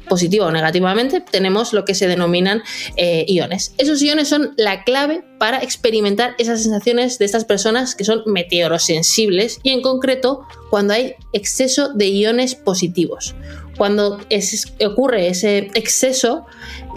positivo 0.09 0.45
o 0.45 0.51
negativamente, 0.51 1.21
tenemos 1.21 1.71
lo 1.71 1.85
que 1.85 1.95
se 1.95 2.07
denominan 2.07 2.63
iones. 2.97 3.73
Esos 3.77 4.01
iones 4.01 4.27
son 4.27 4.53
la 4.57 4.83
clave 4.83 5.23
para 5.43 5.57
experimentar 5.57 6.35
esas 6.37 6.63
sensaciones 6.63 7.19
de 7.19 7.25
estas 7.25 7.43
personas 7.43 7.95
que 7.95 8.05
son 8.05 8.23
meteorosensibles 8.25 9.59
y 9.61 9.71
en 9.71 9.81
concreto 9.81 10.47
cuando 10.69 10.93
hay 10.93 11.15
exceso 11.33 11.93
de 11.93 12.07
iones 12.07 12.55
positivos. 12.55 13.35
Cuando 13.77 14.21
ocurre 14.85 15.27
ese 15.27 15.69
exceso, 15.73 16.45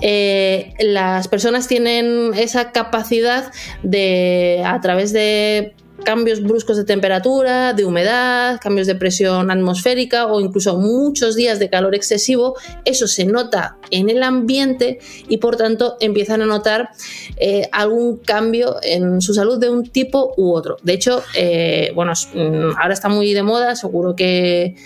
eh, 0.01 0.75
las 0.79 1.27
personas 1.27 1.67
tienen 1.67 2.35
esa 2.37 2.71
capacidad 2.71 3.51
de, 3.83 4.63
a 4.65 4.81
través 4.81 5.13
de 5.13 5.75
cambios 6.05 6.43
bruscos 6.43 6.77
de 6.77 6.85
temperatura, 6.85 7.73
de 7.73 7.85
humedad, 7.85 8.59
cambios 8.61 8.87
de 8.87 8.95
presión 8.95 9.51
atmosférica 9.51 10.27
o 10.27 10.41
incluso 10.41 10.77
muchos 10.79 11.37
días 11.37 11.59
de 11.59 11.71
calor 11.71 11.95
excesivo, 11.95 12.57
eso 12.85 13.07
se 13.07 13.25
nota 13.25 13.77
en 13.91 14.11
el 14.11 14.23
ambiente 14.23 14.99
y 15.29 15.39
por 15.39 15.57
tanto 15.57 15.97
empiezan 16.01 16.43
a 16.43 16.47
notar 16.47 16.91
eh, 17.37 17.69
algún 17.73 18.19
cambio 18.19 18.77
en 18.83 19.21
su 19.21 19.35
salud 19.35 19.59
de 19.59 19.71
un 19.71 19.89
tipo 19.89 20.35
u 20.37 20.53
otro. 20.53 20.77
De 20.83 20.93
hecho, 20.93 21.23
eh, 21.35 21.93
bueno, 21.95 22.13
mm, 22.13 22.79
ahora 22.79 22.95
está 22.95 23.09
muy 23.09 23.33
de 23.33 23.43
moda, 23.43 23.77
seguro 23.77 24.15
que 24.15 24.77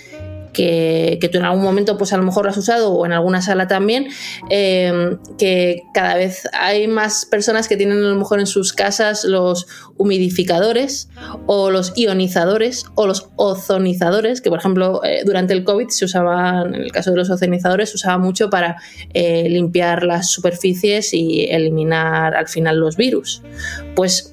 que, 0.52 1.28
tú 1.30 1.38
en 1.38 1.44
algún 1.44 1.62
momento 1.62 1.96
pues 1.96 2.12
a 2.12 2.16
lo 2.16 2.22
mejor 2.22 2.44
lo 2.44 2.50
has 2.50 2.56
usado 2.56 2.92
o 2.92 3.06
en 3.06 3.12
alguna 3.12 3.42
sala 3.42 3.66
también, 3.66 4.08
eh, 4.48 5.16
que 5.38 5.82
cada 5.94 6.16
vez 6.16 6.48
hay 6.52 6.88
más 6.88 7.26
personas 7.26 7.68
que 7.68 7.76
tienen 7.76 7.98
a 7.98 8.08
lo 8.08 8.16
mejor 8.16 8.40
en 8.40 8.46
sus 8.46 8.72
casas 8.72 9.24
los 9.24 9.66
humidificadores 9.96 11.08
o 11.46 11.70
los 11.70 11.92
ionizadores 11.96 12.84
o 12.94 13.06
los 13.06 13.28
ozonizadores, 13.36 14.40
que 14.40 14.50
por 14.50 14.58
ejemplo 14.58 15.02
eh, 15.04 15.22
durante 15.24 15.52
el 15.52 15.64
COVID 15.64 15.88
se 15.88 16.04
usaban, 16.04 16.74
en 16.74 16.82
el 16.82 16.92
caso 16.92 17.10
de 17.10 17.16
los 17.16 17.30
ozonizadores, 17.30 17.90
se 17.90 17.96
usaba 17.96 18.18
mucho 18.18 18.50
para 18.50 18.76
eh, 19.14 19.48
limpiar 19.48 20.02
las 20.02 20.30
superficies 20.30 21.14
y 21.14 21.44
eliminar 21.50 22.34
al 22.34 22.48
final 22.48 22.78
los 22.78 22.96
virus. 22.96 23.42
Pues 23.94 24.32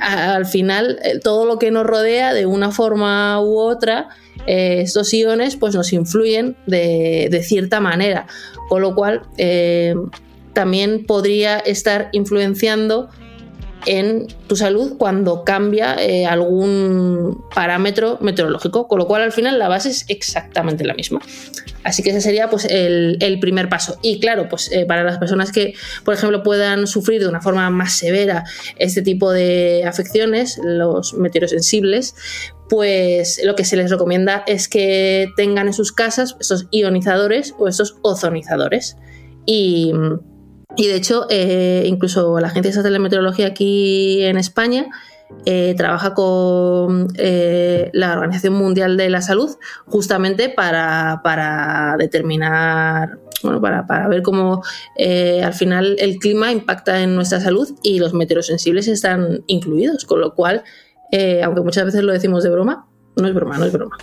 al 0.00 0.44
final 0.44 0.98
todo 1.22 1.46
lo 1.46 1.58
que 1.58 1.70
nos 1.70 1.86
rodea 1.86 2.34
de 2.34 2.44
una 2.44 2.70
forma 2.70 3.40
u 3.40 3.58
otra 3.58 4.10
eh, 4.46 4.80
estos 4.82 5.12
iones 5.12 5.56
pues 5.56 5.74
nos 5.74 5.92
influyen 5.92 6.56
de, 6.66 7.40
cierta 7.42 7.80
manera, 7.80 8.26
con 8.68 8.82
lo 8.82 8.94
cual 8.94 9.22
eh, 9.38 9.94
también 10.52 11.04
podría 11.06 11.58
estar 11.58 12.08
influenciando 12.12 13.10
en 13.86 14.26
tu 14.46 14.56
salud 14.56 14.98
cuando 14.98 15.42
cambia 15.42 15.96
eh, 15.98 16.26
algún 16.26 17.42
parámetro 17.54 18.18
meteorológico, 18.20 18.88
con 18.88 18.98
lo 18.98 19.06
cual 19.06 19.22
al 19.22 19.32
final 19.32 19.58
la 19.58 19.68
base 19.68 19.88
es 19.88 20.04
exactamente 20.08 20.84
la 20.84 20.92
misma. 20.92 21.20
Así 21.82 22.02
que 22.02 22.10
ese 22.10 22.20
sería 22.20 22.50
pues, 22.50 22.66
el, 22.66 23.38
primer 23.40 23.70
paso. 23.70 23.98
Y 24.02 24.20
claro, 24.20 24.50
pues 24.50 24.70
para 24.86 25.02
las 25.02 25.16
personas 25.16 25.50
que, 25.50 25.72
por 26.04 26.12
ejemplo, 26.12 26.42
puedan 26.42 26.86
sufrir 26.86 27.22
de 27.22 27.28
una 27.28 27.40
forma 27.40 27.70
más 27.70 27.94
severa 27.94 28.44
este 28.76 29.00
tipo 29.00 29.32
de 29.32 29.84
afecciones, 29.86 30.60
los 30.62 31.14
meteorosensibles, 31.14 32.14
pues 32.70 33.40
lo 33.44 33.56
que 33.56 33.64
se 33.64 33.76
les 33.76 33.90
recomienda 33.90 34.44
es 34.46 34.68
que 34.68 35.32
tengan 35.36 35.66
en 35.66 35.72
sus 35.72 35.92
casas 35.92 36.36
estos 36.38 36.68
ionizadores 36.70 37.52
o 37.58 37.66
estos 37.66 37.96
ozonizadores. 38.02 38.96
Y, 39.44 39.92
de 40.78 40.94
hecho, 40.94 41.26
eh, 41.30 41.82
incluso 41.86 42.38
la 42.38 42.46
Agencia 42.46 42.80
de 42.80 42.98
Meteorología 43.00 43.48
aquí 43.48 44.22
en 44.22 44.38
España 44.38 44.86
eh, 45.46 45.74
trabaja 45.76 46.14
con 46.14 47.08
eh, 47.18 47.90
la 47.92 48.12
Organización 48.12 48.54
Mundial 48.54 48.96
de 48.96 49.10
la 49.10 49.20
Salud 49.20 49.50
justamente 49.86 50.48
para, 50.48 51.96
determinar, 51.98 53.18
bueno, 53.42 53.60
para, 53.60 53.84
para 53.84 54.06
ver 54.06 54.22
cómo 54.22 54.62
al 54.96 55.54
final 55.54 55.96
el 55.98 56.18
clima 56.18 56.52
impacta 56.52 57.02
en 57.02 57.16
nuestra 57.16 57.40
salud 57.40 57.68
y 57.82 57.98
los 57.98 58.14
meteorosensibles 58.14 58.86
están 58.86 59.42
incluidos, 59.48 60.04
con 60.04 60.20
lo 60.20 60.36
cual 60.36 60.62
eh, 61.12 61.42
aunque 61.42 61.60
muchas 61.62 61.84
veces 61.84 62.02
lo 62.02 62.12
decimos 62.12 62.42
de 62.42 62.50
broma, 62.50 62.86
no 63.16 63.26
es 63.28 63.34
broma, 63.34 63.58
no 63.58 63.64
es 63.64 63.72
broma. 63.72 63.96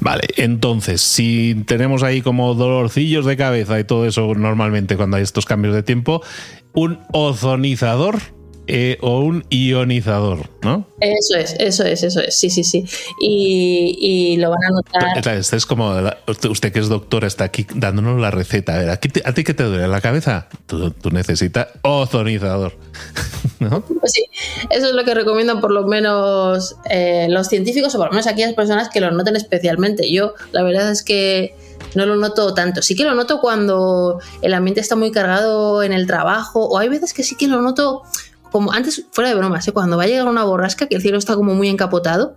Vale, 0.00 0.26
entonces, 0.36 1.00
si 1.00 1.64
tenemos 1.66 2.02
ahí 2.02 2.20
como 2.20 2.54
dolorcillos 2.54 3.24
de 3.24 3.36
cabeza 3.36 3.78
y 3.80 3.84
todo 3.84 4.06
eso 4.06 4.34
normalmente 4.34 4.96
cuando 4.96 5.16
hay 5.16 5.22
estos 5.22 5.46
cambios 5.46 5.74
de 5.74 5.82
tiempo, 5.82 6.22
un 6.74 7.00
ozonizador 7.12 8.18
eh, 8.66 8.96
o 9.02 9.20
un 9.20 9.44
ionizador, 9.50 10.48
¿no? 10.62 10.86
Eso 11.00 11.36
es, 11.36 11.54
eso 11.58 11.84
es, 11.84 12.02
eso 12.02 12.20
es, 12.20 12.36
sí, 12.36 12.48
sí, 12.48 12.64
sí. 12.64 12.84
Y, 13.20 14.36
lo 14.38 14.50
van 14.50 14.64
a 14.64 14.70
notar. 14.70 15.36
Este 15.36 15.56
es 15.56 15.66
como, 15.66 15.94
usted 16.48 16.72
que 16.72 16.78
es 16.78 16.88
doctora 16.88 17.26
está 17.26 17.44
aquí 17.44 17.66
dándonos 17.74 18.20
la 18.20 18.30
receta. 18.30 18.74
A 18.74 18.78
ver, 18.78 18.90
¿a, 18.90 18.96
ti 18.96 19.44
qué 19.44 19.54
te 19.54 19.64
duele 19.64 19.86
la 19.86 20.00
cabeza? 20.00 20.48
Tú, 20.66 20.94
necesitas 21.12 21.68
ozonizador. 21.82 22.76
¿No? 23.60 23.82
Pues 23.82 24.12
sí, 24.12 24.24
eso 24.70 24.88
es 24.88 24.92
lo 24.92 25.04
que 25.04 25.14
recomiendan 25.14 25.60
por 25.60 25.70
lo 25.70 25.86
menos 25.86 26.76
eh, 26.88 27.26
los 27.28 27.48
científicos 27.48 27.94
o 27.94 27.98
por 27.98 28.06
lo 28.08 28.12
menos 28.12 28.26
aquellas 28.26 28.54
personas 28.54 28.88
que 28.88 29.00
lo 29.00 29.10
noten 29.10 29.36
especialmente. 29.36 30.10
Yo, 30.10 30.34
la 30.52 30.62
verdad 30.62 30.90
es 30.90 31.02
que 31.02 31.54
no 31.94 32.06
lo 32.06 32.16
noto 32.16 32.54
tanto. 32.54 32.82
Sí 32.82 32.94
que 32.94 33.04
lo 33.04 33.14
noto 33.14 33.40
cuando 33.40 34.20
el 34.42 34.54
ambiente 34.54 34.80
está 34.80 34.96
muy 34.96 35.10
cargado 35.10 35.82
en 35.82 35.92
el 35.92 36.06
trabajo 36.06 36.66
o 36.66 36.78
hay 36.78 36.88
veces 36.88 37.12
que 37.12 37.22
sí 37.22 37.36
que 37.36 37.46
lo 37.46 37.60
noto 37.60 38.02
como 38.54 38.70
antes, 38.70 39.04
fuera 39.10 39.30
de 39.30 39.34
bromas, 39.34 39.66
¿eh? 39.66 39.72
cuando 39.72 39.96
va 39.96 40.04
a 40.04 40.06
llegar 40.06 40.28
una 40.28 40.44
borrasca 40.44 40.86
que 40.86 40.94
el 40.94 41.02
cielo 41.02 41.18
está 41.18 41.34
como 41.34 41.56
muy 41.56 41.68
encapotado, 41.68 42.36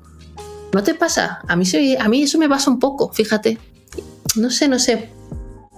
¿no 0.73 0.81
te 0.81 0.95
pasa? 0.95 1.41
A 1.47 1.55
mí, 1.55 1.63
a 1.95 2.09
mí 2.09 2.23
eso 2.23 2.39
me 2.39 2.49
pasa 2.49 2.71
un 2.71 2.79
poco, 2.79 3.13
fíjate. 3.13 3.59
No 4.35 4.49
sé, 4.49 4.67
no 4.67 4.79
sé. 4.79 5.11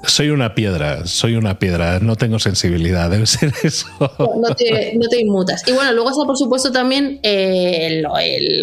Soy 0.03 0.29
una 0.29 0.55
piedra, 0.55 1.05
soy 1.05 1.35
una 1.35 1.59
piedra, 1.59 1.99
no 1.99 2.15
tengo 2.15 2.39
sensibilidad, 2.39 3.09
debe 3.09 3.25
ser 3.25 3.51
eso. 3.63 3.87
No 4.19 4.55
te, 4.55 5.19
inmutas. 5.19 5.67
Y 5.67 5.73
bueno, 5.73 5.91
luego 5.91 6.09
está 6.09 6.23
por 6.25 6.37
supuesto 6.37 6.71
también 6.71 7.19
el, 7.21 8.05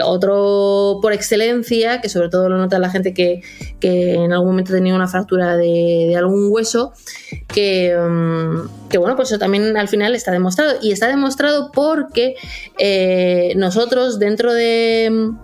otro 0.02 0.98
por 1.02 1.12
excelencia, 1.12 2.00
que 2.00 2.08
sobre 2.08 2.30
todo 2.30 2.48
lo 2.48 2.56
nota 2.56 2.78
la 2.78 2.90
gente 2.90 3.12
que, 3.12 3.42
en 3.82 4.32
algún 4.32 4.48
momento 4.48 4.72
tenía 4.72 4.94
una 4.94 5.08
fractura 5.08 5.56
de, 5.56 6.14
algún 6.16 6.48
hueso, 6.50 6.92
que, 7.48 7.94
mm, 7.94 8.88
que, 8.88 8.96
bueno, 8.98 9.14
pues 9.14 9.30
eso 9.30 9.38
también 9.38 9.76
al 9.76 9.88
final 9.88 10.14
está 10.14 10.32
demostrado. 10.32 10.78
Y 10.80 10.92
está 10.92 11.08
demostrado 11.08 11.70
porque 11.70 12.34
eh, 12.78 13.52
nosotros 13.56 14.18
dentro 14.18 14.54
de 14.54 15.34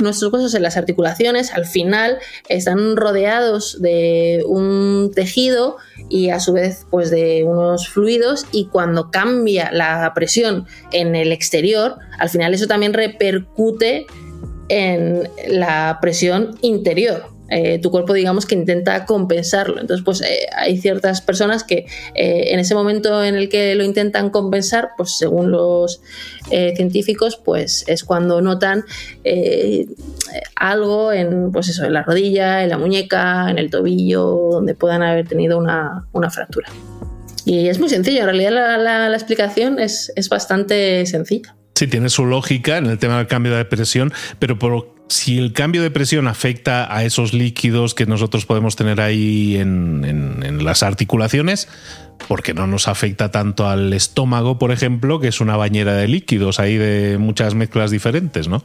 nuestros 0.00 0.32
huesos 0.32 0.54
en 0.54 0.62
las 0.62 0.76
articulaciones 0.76 1.52
al 1.52 1.66
final 1.66 2.18
están 2.48 2.96
rodeados 2.96 3.80
de 3.80 4.42
un 4.46 5.12
tejido 5.14 5.76
y 6.08 6.30
a 6.30 6.40
su 6.40 6.52
vez 6.52 6.86
pues 6.90 7.10
de 7.10 7.44
unos 7.44 7.88
fluidos 7.88 8.46
y 8.52 8.66
cuando 8.66 9.10
cambia 9.10 9.70
la 9.72 10.12
presión 10.14 10.66
en 10.92 11.14
el 11.14 11.32
exterior 11.32 11.96
al 12.18 12.28
final 12.28 12.54
eso 12.54 12.66
también 12.66 12.92
repercute 12.92 14.06
en 14.68 15.28
la 15.48 15.98
presión 16.00 16.56
interior 16.62 17.35
eh, 17.48 17.78
tu 17.80 17.90
cuerpo 17.90 18.12
digamos 18.12 18.46
que 18.46 18.54
intenta 18.54 19.04
compensarlo. 19.04 19.80
Entonces 19.80 20.04
pues 20.04 20.20
eh, 20.22 20.46
hay 20.56 20.78
ciertas 20.78 21.20
personas 21.20 21.64
que 21.64 21.86
eh, 22.14 22.48
en 22.52 22.58
ese 22.58 22.74
momento 22.74 23.22
en 23.22 23.36
el 23.36 23.48
que 23.48 23.74
lo 23.74 23.84
intentan 23.84 24.30
compensar, 24.30 24.90
pues 24.96 25.16
según 25.16 25.50
los 25.50 26.00
científicos, 26.48 27.40
pues 27.44 27.84
es 27.88 28.04
cuando 28.04 28.40
notan 28.40 28.84
algo 30.54 31.12
en, 31.12 31.50
pues 31.50 31.68
eso, 31.68 31.84
en 31.84 31.92
la 31.92 32.02
rodilla, 32.02 32.62
en 32.62 32.68
la 32.68 32.78
muñeca, 32.78 33.50
en 33.50 33.58
el 33.58 33.68
tobillo, 33.68 34.22
donde 34.52 34.74
puedan 34.74 35.02
haber 35.02 35.26
tenido 35.26 35.58
una, 35.58 36.06
fractura. 36.30 36.68
Y 37.44 37.68
es 37.68 37.80
muy 37.80 37.88
sencillo, 37.88 38.20
en 38.20 38.26
realidad 38.26 38.52
la, 38.80 39.12
explicación 39.14 39.80
es, 39.80 40.12
es 40.14 40.28
bastante 40.28 41.04
sencilla. 41.06 41.56
Sí, 41.74 41.86
tiene 41.86 42.08
su 42.08 42.24
lógica 42.24 42.78
en 42.78 42.86
el 42.86 42.98
tema 42.98 43.18
del 43.18 43.26
cambio 43.26 43.54
de 43.56 43.64
presión, 43.64 44.12
pero 44.38 44.58
por 44.58 44.95
si 45.08 45.38
el 45.38 45.52
cambio 45.52 45.82
de 45.82 45.90
presión 45.90 46.26
afecta 46.26 46.94
a 46.94 47.04
esos 47.04 47.32
líquidos 47.32 47.94
que 47.94 48.06
nosotros 48.06 48.46
podemos 48.46 48.76
tener 48.76 49.00
ahí 49.00 49.56
en, 49.56 50.64
las 50.64 50.82
articulaciones, 50.82 51.68
porque 52.28 52.54
no 52.54 52.66
nos 52.66 52.88
afecta 52.88 53.30
tanto 53.30 53.68
al 53.68 53.92
estómago, 53.92 54.58
por 54.58 54.72
ejemplo, 54.72 55.20
que 55.20 55.28
es 55.28 55.40
una 55.40 55.56
bañera 55.56 55.94
de 55.94 56.08
líquidos 56.08 56.58
ahí 56.58 56.76
de 56.76 57.18
muchas 57.18 57.54
mezclas 57.54 57.90
diferentes, 57.90 58.48
¿no? 58.48 58.64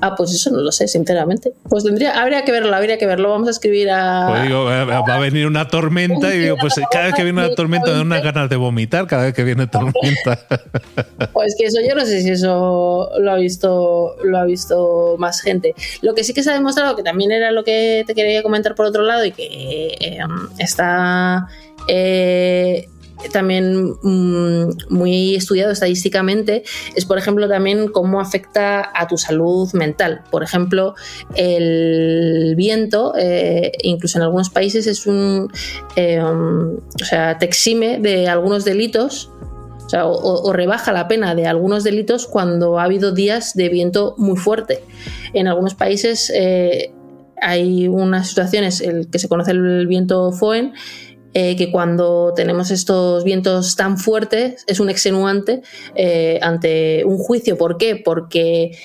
Ah, 0.00 0.14
pues 0.16 0.32
eso 0.32 0.50
no 0.50 0.58
lo 0.58 0.70
sé, 0.72 0.86
sinceramente. 0.88 1.52
Pues 1.68 1.84
tendría, 1.84 2.20
habría 2.20 2.44
que 2.44 2.52
verlo, 2.52 2.74
habría 2.74 2.98
que 2.98 3.06
verlo. 3.06 3.30
Vamos 3.30 3.48
a 3.48 3.52
escribir 3.52 3.90
a. 3.90 4.26
Pues 4.28 4.42
digo, 4.42 4.64
va 4.64 5.14
a 5.14 5.18
venir 5.18 5.46
una 5.46 5.68
tormenta 5.68 6.34
y 6.34 6.40
digo, 6.40 6.56
pues 6.60 6.74
cada 6.90 7.06
vez 7.06 7.14
que 7.14 7.24
viene 7.24 7.44
una 7.44 7.54
tormenta 7.54 7.86
me 7.90 7.96
da 7.96 8.02
unas 8.02 8.22
ganas 8.22 8.50
de 8.50 8.56
vomitar 8.56 9.06
cada 9.06 9.24
vez 9.24 9.34
que 9.34 9.44
viene 9.44 9.66
tormenta. 9.66 10.38
Pues 11.32 11.56
que 11.58 11.66
eso 11.66 11.78
yo 11.86 11.94
no 11.94 12.04
sé 12.04 12.22
si 12.22 12.30
eso 12.30 13.10
lo 13.18 13.32
ha 13.32 13.36
visto, 13.36 14.16
lo 14.22 14.38
ha 14.38 14.44
visto 14.44 15.16
más 15.18 15.40
gente. 15.40 15.74
Lo 16.00 16.14
que 16.14 16.22
sí 16.22 16.32
que 16.32 16.42
se 16.42 16.50
ha 16.50 16.54
demostrado, 16.54 16.96
que 16.96 17.02
también 17.02 17.32
era 17.32 17.50
lo 17.50 17.64
que 17.64 18.04
te 18.06 18.14
quería 18.14 18.42
comentar 18.42 18.74
por 18.74 18.86
otro 18.86 19.02
lado, 19.02 19.24
y 19.24 19.32
que 19.32 19.96
eh, 20.00 20.18
está 20.58 21.48
eh, 21.88 22.88
también 23.32 23.96
mm, 24.02 24.68
muy 24.90 25.34
estudiado 25.34 25.72
estadísticamente 25.72 26.64
es, 26.94 27.04
por 27.04 27.18
ejemplo, 27.18 27.48
también 27.48 27.88
cómo 27.88 28.20
afecta 28.20 28.90
a 28.94 29.06
tu 29.06 29.16
salud 29.16 29.72
mental. 29.72 30.22
Por 30.30 30.42
ejemplo, 30.42 30.94
el 31.34 32.54
viento, 32.56 33.14
eh, 33.16 33.72
incluso 33.82 34.18
en 34.18 34.22
algunos 34.24 34.50
países, 34.50 34.86
es 34.86 35.06
un. 35.06 35.50
Eh, 35.96 36.22
um, 36.22 36.76
o 36.76 37.04
sea, 37.04 37.38
te 37.38 37.46
exime 37.46 37.98
de 37.98 38.28
algunos 38.28 38.64
delitos. 38.64 39.30
O, 40.02 40.52
rebaja 40.52 40.92
la 40.92 41.06
pena 41.06 41.36
de 41.36 41.46
algunos 41.46 41.84
delitos 41.84 42.26
cuando 42.26 42.80
ha 42.80 42.84
habido 42.84 43.12
días 43.12 43.54
de 43.54 43.68
viento 43.68 44.14
muy 44.16 44.36
fuerte. 44.36 44.82
En 45.34 45.46
algunos 45.46 45.74
países 45.74 46.32
eh, 46.34 46.92
hay 47.40 47.86
unas 47.86 48.28
situaciones, 48.28 48.80
el 48.80 49.08
que 49.08 49.18
se 49.18 49.28
conoce 49.28 49.52
el 49.52 49.86
viento 49.86 50.32
Foen, 50.32 50.72
eh, 51.34 51.56
que 51.56 51.70
cuando 51.70 52.32
tenemos 52.34 52.70
estos 52.70 53.24
vientos 53.24 53.76
tan 53.76 53.98
fuertes 53.98 54.64
es 54.66 54.80
un 54.80 54.88
extenuante 54.88 55.62
eh, 55.94 56.38
ante 56.42 57.04
un 57.04 57.18
juicio. 57.18 57.56
¿Por 57.56 57.76
qué? 57.76 58.00
Porque 58.02 58.78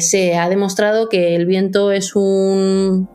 se 0.00 0.36
ha 0.36 0.48
demostrado 0.48 1.08
que 1.08 1.34
el 1.34 1.46
viento 1.46 1.90
es 1.90 2.14
un 2.14 3.08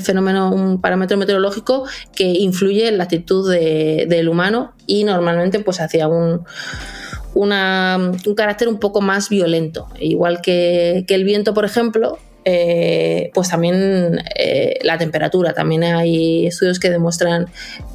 fenómeno, 0.00 0.50
un 0.50 0.80
parámetro 0.80 1.16
meteorológico 1.16 1.84
que 2.14 2.24
influye 2.24 2.88
en 2.88 2.98
la 2.98 3.04
actitud 3.04 3.50
del 3.50 4.28
humano 4.28 4.74
y 4.86 5.04
normalmente 5.04 5.60
pues 5.60 5.80
hacia 5.80 6.08
un 6.08 6.44
un 7.36 8.34
carácter 8.34 8.68
un 8.68 8.78
poco 8.78 9.00
más 9.00 9.28
violento. 9.28 9.88
Igual 10.00 10.40
que, 10.40 11.04
el 11.06 11.24
viento, 11.24 11.54
por 11.54 11.64
ejemplo, 11.64 12.18
eh, 12.48 13.32
pues 13.34 13.48
también 13.48 14.20
eh, 14.36 14.78
la 14.84 14.98
temperatura. 14.98 15.52
También 15.52 15.82
hay 15.82 16.46
estudios 16.46 16.78
que 16.78 16.90
demuestran 16.90 17.46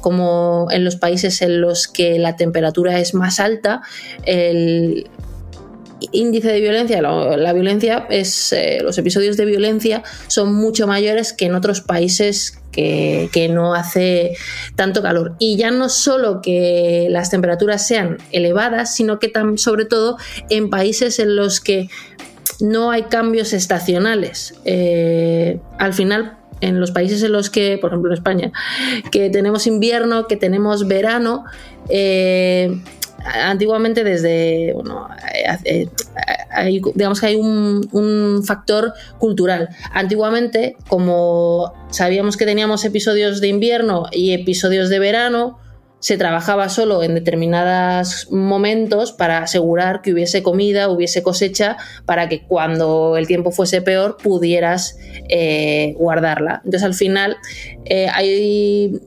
cómo 0.02 0.68
en 0.70 0.84
los 0.84 0.96
países 0.96 1.40
en 1.40 1.62
los 1.62 1.88
que 1.88 2.18
la 2.18 2.36
temperatura 2.36 2.98
es 3.00 3.14
más 3.14 3.40
alta, 3.40 3.80
el 4.26 5.08
índice 6.12 6.48
de 6.48 6.60
violencia, 6.60 7.00
la, 7.00 7.52
violencia 7.54 8.06
es, 8.10 8.52
eh, 8.52 8.80
los 8.82 8.98
episodios 8.98 9.38
de 9.38 9.46
violencia 9.46 10.02
son 10.26 10.52
mucho 10.54 10.86
mayores 10.86 11.32
que 11.32 11.46
en 11.46 11.54
otros 11.54 11.80
países 11.80 12.58
que, 12.72 13.48
no 13.50 13.74
hace 13.74 14.36
tanto 14.76 15.00
calor. 15.00 15.34
Y 15.38 15.56
ya 15.56 15.70
no 15.70 15.88
solo 15.88 16.42
que 16.42 17.06
las 17.08 17.30
temperaturas 17.30 17.86
sean 17.86 18.18
elevadas, 18.32 18.94
sino 18.94 19.18
que 19.18 19.32
sobre 19.56 19.86
todo 19.86 20.18
en 20.50 20.68
países 20.68 21.18
en 21.18 21.36
los 21.36 21.60
que 21.60 21.88
no 22.62 22.90
hay 22.90 23.02
cambios 23.04 23.52
estacionales. 23.52 24.54
Eh, 24.64 25.60
al 25.78 25.92
final, 25.92 26.38
en 26.60 26.78
los 26.80 26.92
países 26.92 27.22
en 27.22 27.32
los 27.32 27.50
que, 27.50 27.76
por 27.78 27.90
ejemplo 27.90 28.10
en 28.10 28.14
España, 28.14 28.52
que 29.10 29.28
tenemos 29.30 29.66
invierno, 29.66 30.28
que 30.28 30.36
tenemos 30.36 30.86
verano, 30.86 31.44
eh, 31.88 32.80
antiguamente 33.24 34.04
desde, 34.04 34.72
bueno, 34.74 35.08
eh, 35.64 35.88
digamos 36.94 37.20
que 37.20 37.26
hay 37.26 37.36
un, 37.36 38.42
factor 38.46 38.92
cultural. 39.18 39.68
Antiguamente, 39.92 40.76
como 40.88 41.72
sabíamos 41.90 42.36
que 42.36 42.44
teníamos 42.44 42.84
episodios 42.84 43.40
de 43.40 43.48
invierno 43.48 44.06
y 44.12 44.32
episodios 44.32 44.88
de 44.88 44.98
verano, 44.98 45.58
se 46.02 46.18
trabajaba 46.18 46.68
solo 46.68 47.04
en 47.04 47.14
determinados 47.14 48.26
momentos 48.32 49.12
para 49.12 49.38
asegurar 49.38 50.02
que 50.02 50.12
hubiese 50.12 50.42
comida, 50.42 50.88
hubiese 50.88 51.22
cosecha, 51.22 51.76
para 52.06 52.28
que 52.28 52.42
cuando 52.42 53.16
el 53.16 53.28
tiempo 53.28 53.52
fuese 53.52 53.82
peor 53.82 54.16
pudieras 54.20 54.98
eh, 55.28 55.94
guardarla. 55.96 56.60
Entonces 56.64 56.82
al 56.82 56.94
final 56.94 57.36
eh, 57.84 58.08
hay 58.12 59.00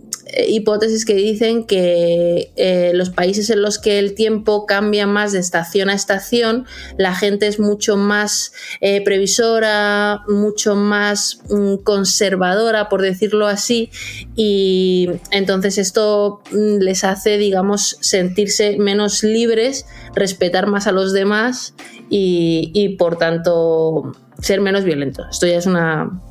hipótesis 0.48 1.06
que 1.06 1.15
dicen 1.15 1.65
que 1.65 2.51
eh, 2.56 2.92
los 2.94 3.10
países 3.10 3.50
en 3.50 3.62
los 3.62 3.80
que 3.80 4.00
el 4.00 4.15
tiempo 4.15 4.65
cambia 4.65 5.08
más 5.08 5.32
de 5.32 5.39
estación 5.39 5.89
a 5.89 5.94
estación, 5.94 6.65
la 6.98 7.15
gente 7.15 7.48
es 7.48 7.60
mucho 7.60 7.98
más 7.98 8.54
eh, 8.82 9.04
previsora, 9.04 10.24
mucho 10.27 10.75
más 10.75 11.39
mm, 11.50 11.77
conservadora, 11.77 12.89
por 12.89 13.01
decirlo 13.01 13.48
así, 13.48 13.89
y 14.36 15.10
entonces 15.32 15.77
esto 15.77 16.42
mm, 16.51 16.77
les 16.80 17.04
hace, 17.04 17.38
digamos, 17.38 17.98
sentirse 18.01 18.77
menos 18.77 19.24
libres, 19.24 19.86
respetar 20.15 20.68
más 20.68 20.88
a 20.88 20.92
los 20.92 21.13
demás 21.13 21.74
y, 22.10 22.96
por 22.98 23.18
tanto 23.18 24.12
ser 24.42 24.62
menos 24.62 24.84
violentos. 24.84 25.25
Esto 25.32 25.48
ya 25.48 25.58
es 25.58 25.65
una 25.65 26.22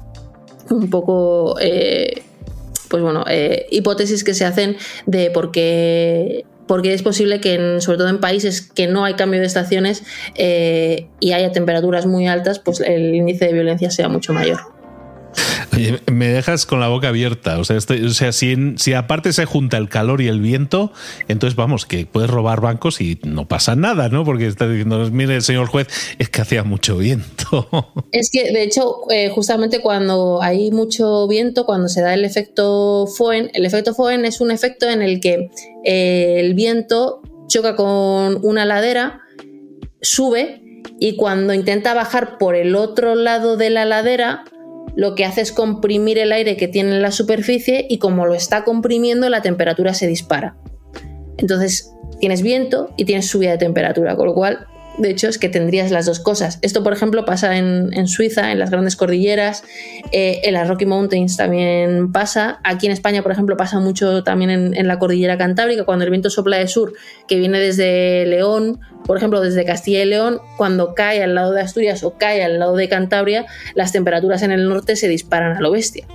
un 0.70 0.88
poco 0.88 1.56
pues 2.88 3.03
bueno, 3.03 3.25
eh, 3.29 3.67
hipótesis 3.71 4.25
que 4.25 4.35
se 4.35 4.45
hacen 4.45 4.76
de 5.07 5.31
por 5.31 5.50
qué 5.50 6.45
porque 6.67 6.95
es 6.95 7.03
posible 7.03 7.41
que, 7.41 7.81
sobre 7.81 7.99
todo 7.99 8.09
en 8.09 8.21
países 8.21 8.62
que 8.62 8.87
no 8.87 9.05
hay 9.05 9.14
cambio 9.14 9.41
de 9.41 9.47
estaciones 9.47 10.03
eh, 10.35 11.09
y 11.21 11.33
haya 11.33 11.53
temperaturas 11.53 12.07
muy 12.07 12.26
altas, 12.26 12.59
pues 12.59 12.81
el 12.81 13.14
índice 13.14 13.47
de 13.47 13.53
violencia 13.53 13.91
sea 13.91 14.09
mucho 14.09 14.33
mayor 14.33 14.74
me 16.11 16.28
dejas 16.28 16.66
con 16.66 16.81
la 16.81 16.88
boca 16.88 17.09
abierta. 17.09 17.59
O 17.59 17.64
sea, 17.64 17.76
o 17.76 18.11
sea 18.11 18.33
si, 18.33 18.93
aparte 18.95 19.33
se 19.33 19.45
junta 19.45 19.76
el 19.76 19.88
calor 19.88 20.21
y 20.21 20.28
el 20.28 20.40
viento, 20.40 20.93
entonces 21.28 21.57
vamos, 21.57 21.87
que 21.87 22.07
puedes 22.07 22.31
robar 22.31 22.61
bancos 22.61 23.00
y 23.00 23.19
no 23.25 23.47
pasa 23.49 23.76
nada, 23.76 24.09
¿no? 24.09 24.25
Porque 24.25 24.47
está 24.47 24.69
diciendo, 24.69 25.09
mire, 25.11 25.40
señor 25.40 25.66
juez, 25.66 25.88
es 26.18 26.29
que 26.29 26.40
hacía 26.42 26.64
mucho 26.64 26.98
viento. 26.98 27.68
Es 28.12 28.31
que, 28.31 28.53
de 28.53 28.62
hecho, 28.62 29.11
eh, 29.11 29.31
justamente 29.31 29.81
cuando 29.81 30.40
hay 30.40 30.70
mucho 30.70 31.27
viento, 31.27 31.66
cuando 31.66 31.88
se 31.88 32.01
da 32.01 32.14
el 32.14 32.25
efecto 32.25 33.07
Foen, 33.07 33.51
el 33.55 33.66
efecto 33.66 33.94
Foen 33.94 34.25
es 34.25 34.40
un 34.40 34.51
efecto 34.51 34.88
en 34.88 35.03
el 35.03 35.20
que 35.20 35.51
eh, 35.85 36.37
el 36.38 36.55
viento 36.55 37.22
choca 37.48 37.75
con 37.75 38.38
una 38.44 38.64
ladera, 38.64 39.22
sube 40.01 40.83
y 41.01 41.16
cuando 41.16 41.55
intenta 41.55 41.94
bajar 41.94 42.38
por 42.38 42.55
el 42.55 42.77
otro 42.77 43.14
lado 43.14 43.57
de 43.57 43.70
la 43.70 43.85
ladera, 43.85 44.44
lo 44.97 45.14
que 45.14 45.25
hace 45.25 45.40
es 45.40 45.53
comprimir 45.53 46.18
el 46.18 46.33
aire 46.33 46.57
que 46.57 46.68
tiene 46.68 46.90
en 46.90 47.03
la 47.03 47.11
superficie 47.11 47.87
y 47.88 47.99
como 47.99 48.27
lo 48.27 48.35
está 48.35 48.64
comprimiendo 48.64 49.29
la 49.29 49.42
temperatura 49.42 49.94
se 49.94 50.07
dispara. 50.07 50.57
Entonces 51.37 51.92
tienes 52.20 52.42
viento 52.42 52.92
y 52.97 53.05
tienes 53.05 53.27
subida 53.27 53.53
de 53.53 53.59
temperatura, 53.59 54.16
con 54.16 54.27
lo 54.27 54.35
cual 54.35 54.66
de 54.98 55.11
hecho 55.11 55.28
es 55.28 55.38
que 55.38 55.48
tendrías 55.48 55.90
las 55.90 56.07
dos 56.07 56.20
cosas. 56.20 56.59
Esto, 56.62 56.83
por 56.83 56.92
ejemplo, 56.92 57.24
pasa 57.24 57.57
en, 57.57 58.07
Suiza, 58.07 58.52
en 58.52 58.59
las 58.59 58.70
grandes 58.70 58.96
cordilleras, 58.96 59.64
eh, 60.12 60.40
en 60.44 60.54
las 60.54 60.68
Rocky 60.68 60.87
Mountains 60.87 61.37
también 61.37 62.12
pasa. 62.12 62.61
Aquí 62.64 62.87
en 62.87 62.92
España, 62.92 63.22
por 63.22 63.33
ejemplo, 63.33 63.57
pasa 63.57 63.80
mucho 63.80 64.22
también 64.22 64.50
en, 64.50 64.76
en, 64.76 64.88
la 64.88 64.98
cordillera 64.98 65.37
cantábrica, 65.38 65.85
cuando 65.85 66.04
el 66.04 66.11
viento 66.11 66.30
sopla 66.30 66.59
de 66.59 66.68
sur, 66.68 66.92
que 67.26 67.38
viene 67.38 67.59
desde 67.59 68.26
León, 68.26 68.80
por 69.07 69.16
ejemplo, 69.16 69.40
desde 69.40 69.64
Castilla 69.64 70.02
y 70.02 70.07
León, 70.07 70.40
cuando 70.57 70.94
cae 70.94 71.22
al 71.22 71.35
lado 71.35 71.52
de 71.52 71.61
Asturias 71.61 72.02
o 72.04 72.16
cae 72.16 72.42
al 72.42 72.59
lado 72.59 72.76
de 72.76 72.88
Cantabria, 72.88 73.46
las 73.74 73.92
temperaturas 73.92 74.42
en 74.42 74.52
el 74.52 74.68
norte 74.68 74.96
se 74.96 75.09
disparan 75.09 75.57
a 75.57 75.61
lo 75.61 75.70
bestia. 75.70 76.07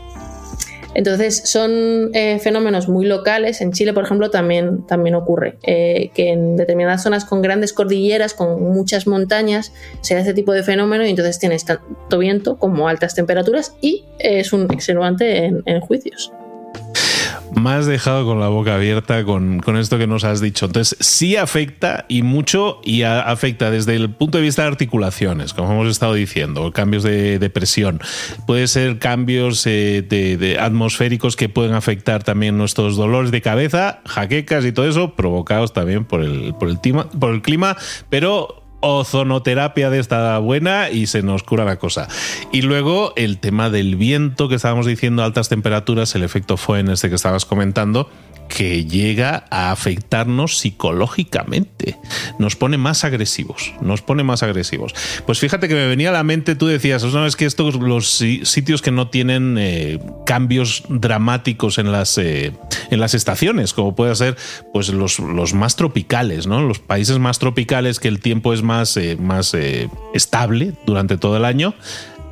Entonces 0.94 1.44
son 1.46 2.12
eh, 2.14 2.40
fenómenos 2.40 2.90
muy 2.90 3.06
locales. 3.06 3.62
En 3.62 3.72
Chile, 3.72 3.94
por 3.94 4.04
ejemplo, 4.04 4.30
también, 4.30 4.86
también 4.88 5.16
ocurre 5.16 5.58
eh, 5.64 6.12
que 6.14 6.30
en 6.30 6.56
determinadas 6.58 7.04
zonas 7.04 7.26
con 7.26 7.42
grandes 7.42 7.74
cordilleras, 7.74 8.34
con 8.34 8.62
muchas 8.62 9.08
montañas, 9.08 9.72
se 10.02 10.16
da 10.16 10.22
este 10.22 10.34
tipo 10.34 10.54
de 10.54 10.64
fenómeno 10.64 11.06
y 11.06 11.10
entonces 11.10 11.40
tienes 11.40 11.66
tanto 11.66 12.18
viento 12.18 12.58
como 12.58 12.88
altas 12.88 13.16
temperaturas 13.16 13.76
y 13.82 14.06
es 14.18 14.54
un 14.54 14.64
extenuante 14.72 15.46
en 15.46 15.80
juicios 15.82 16.32
me 17.56 17.72
has 17.72 17.86
dejado 17.86 18.26
con 18.26 18.40
la 18.40 18.48
boca 18.48 18.76
abierta 18.76 19.24
con, 19.24 19.62
esto 19.78 19.98
que 19.98 20.08
nos 20.08 20.24
has 20.24 20.42
dicho. 20.42 20.66
Entonces, 20.66 20.98
sí 21.00 21.36
afecta 21.36 22.06
y 22.08 22.22
mucho, 22.22 22.82
y 22.84 23.04
afecta 23.04 23.72
desde 23.72 23.96
el 23.96 24.10
punto 24.10 24.38
de 24.38 24.44
vista 24.44 24.64
de 24.64 24.70
articulaciones, 24.70 25.54
como 25.54 25.72
hemos 25.72 25.90
estado 25.90 26.14
diciendo, 26.14 26.72
cambios 26.72 27.04
de, 27.04 27.50
presión. 27.54 28.00
Puede 28.46 28.68
ser 28.68 29.00
cambios 29.00 29.66
eh, 29.66 30.06
de, 30.08 30.58
atmosféricos 30.60 31.36
que 31.36 31.50
pueden 31.50 31.74
afectar 31.74 32.24
también 32.24 32.58
nuestros 32.58 32.96
dolores 32.96 33.32
de 33.32 33.42
cabeza, 33.42 34.02
jaquecas 34.06 34.66
y 34.66 34.72
todo 34.72 34.88
eso, 34.88 35.16
provocados 35.16 35.74
también 35.74 36.06
por 36.06 36.22
el, 36.22 36.54
por 36.54 36.70
el, 36.70 36.78
por 37.20 37.32
el 37.32 37.42
clima, 37.42 37.78
pero 38.10 38.60
ozonoterapia 38.82 39.90
de 39.90 40.00
esta 40.00 40.38
buena 40.40 40.90
y 40.90 41.08
se 41.08 41.22
nos 41.22 41.44
cura 41.44 41.66
la 41.66 41.78
cosa. 41.78 42.08
Y 42.52 42.62
luego 42.62 43.14
el 43.16 43.40
tema 43.40 43.70
del 43.70 43.96
viento 43.96 44.50
que 44.50 44.56
estábamos 44.56 44.86
diciendo, 44.86 45.24
altas 45.24 45.50
temperaturas, 45.50 46.16
el 46.16 46.24
efecto 46.24 46.58
fue 46.58 46.80
en 46.80 46.90
este 46.90 47.10
que 47.10 47.16
estabas 47.16 47.46
comentando, 47.46 48.10
que 48.50 48.86
llega 48.86 49.46
a 49.52 49.72
afectarnos 49.72 50.58
psicológicamente. 50.58 51.98
Nos 52.40 52.56
pone 52.56 52.78
más 52.78 53.06
agresivos, 53.06 53.74
nos 53.80 54.02
pone 54.02 54.24
más 54.24 54.44
agresivos. 54.44 54.94
Pues 55.26 55.40
fíjate 55.40 55.68
que 55.68 55.76
me 55.76 55.88
venía 55.88 56.10
a 56.10 56.14
la 56.14 56.24
mente, 56.24 56.56
tú 56.56 56.66
decías, 56.66 57.04
es 57.04 57.36
que 57.36 57.46
estos 57.46 57.76
los 57.76 58.10
sitios 58.10 58.82
que 58.82 58.92
no 58.92 59.10
tienen 59.10 59.56
eh, 59.58 60.00
cambios 60.26 60.84
dramáticos 60.90 61.78
en 61.78 61.92
las, 61.92 62.18
eh, 62.18 62.52
en 62.90 63.00
las 63.00 63.14
estaciones, 63.14 63.74
como 63.74 63.96
puede 63.96 64.16
ser 64.16 64.36
pues 64.74 64.90
los, 64.90 65.20
los, 65.20 65.54
más 65.54 65.76
tropicales, 65.76 66.48
¿no? 66.48 66.62
Los 66.62 66.80
países 66.80 67.20
más 67.20 67.40
tropicales 67.40 68.00
que 68.00 68.08
el 68.08 68.20
tiempo 68.20 68.54
es 68.54 68.64
más, 68.64 68.69
eh, 68.98 69.18
más 69.20 69.56
estable 70.14 70.74
durante 70.86 71.18
todo 71.18 71.38
el 71.38 71.46
año 71.46 71.74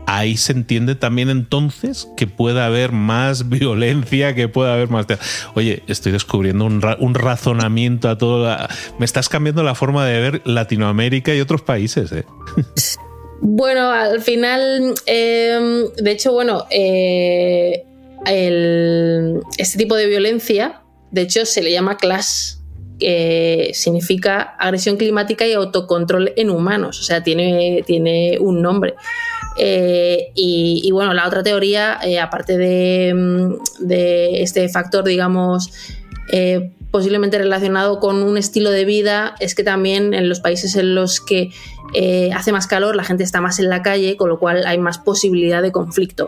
ahí 0.08 0.38
se 0.38 0.54
entiende 0.54 0.95
también 0.95 1.30
entonces 1.30 2.08
que 2.15 2.26
pueda 2.28 2.65
haber 2.65 2.93
más 2.93 3.50
violencia, 3.50 4.34
que 4.34 4.47
pueda 4.47 4.73
haber 4.73 4.89
más... 4.89 5.06
Oye, 5.54 5.84
estoy 5.88 6.13
descubriendo 6.13 6.65
un, 6.65 7.13
razonamiento 7.13 8.10
a 8.10 8.17
todo... 8.17 8.58
Me 8.97 9.06
estás 9.06 9.30
cambiando 9.30 9.62
la 9.62 9.76
forma 9.76 10.08
de 10.08 10.19
ver 10.19 10.41
Latinoamérica 10.45 11.36
y 11.36 11.41
otros 11.41 11.62
países. 11.62 12.12
¿eh? 12.12 12.26
Bueno, 13.39 13.91
al 13.91 14.23
final, 14.23 14.95
em, 15.06 15.86
de 15.95 16.12
hecho, 16.12 16.34
bueno, 16.34 16.65
eh, 16.71 17.86
este 18.26 19.78
tipo 19.78 19.95
de 19.95 20.08
violencia, 20.08 20.82
de 21.12 21.21
hecho, 21.21 21.45
se 21.45 21.62
le 21.62 21.71
llama 21.71 21.97
class, 21.97 22.57
que 22.99 23.71
significa 23.73 24.55
agresión 24.57 24.97
climática 24.97 25.45
y 25.45 25.53
autocontrol 25.53 26.33
en 26.36 26.49
humanos, 26.49 26.99
o 26.99 27.03
sea, 27.03 27.23
tiene, 27.23 27.83
tiene 27.86 28.38
un 28.39 28.62
nombre. 28.62 28.95
Eh, 29.57 30.31
y, 30.36 30.89
bueno, 30.91 31.13
la 31.13 31.27
otra 31.27 31.43
teoría, 31.43 31.99
eh, 32.03 32.19
aparte 32.19 33.13
mm, 33.13 33.53
de, 33.79 34.43
este 34.43 34.69
factor, 34.69 35.03
digamos, 35.03 35.71
eh, 36.31 36.71
posiblemente 36.91 37.38
relacionado 37.38 37.99
con 37.99 38.21
un 38.21 38.38
estilo 38.38 38.69
de 38.69 38.86
vida, 38.86 39.36
es 39.39 39.55
que 39.55 39.63
también 39.63 40.13
en 40.13 40.29
los 40.29 40.39
países 40.39 40.75
en 40.75 40.95
los 40.95 41.19
que 41.19 41.51
hace 42.36 42.51
más 42.51 42.67
calor 42.67 42.97
la 42.97 43.05
gente 43.05 43.23
está 43.23 43.39
más 43.39 43.60
en 43.60 43.69
la 43.69 43.81
calle, 43.81 44.17
con 44.17 44.29
lo 44.29 44.39
cual 44.39 44.65
hay 44.65 44.77
más 44.77 44.97
posibilidad 44.97 45.62
de 45.62 45.71
conflicto 45.71 46.27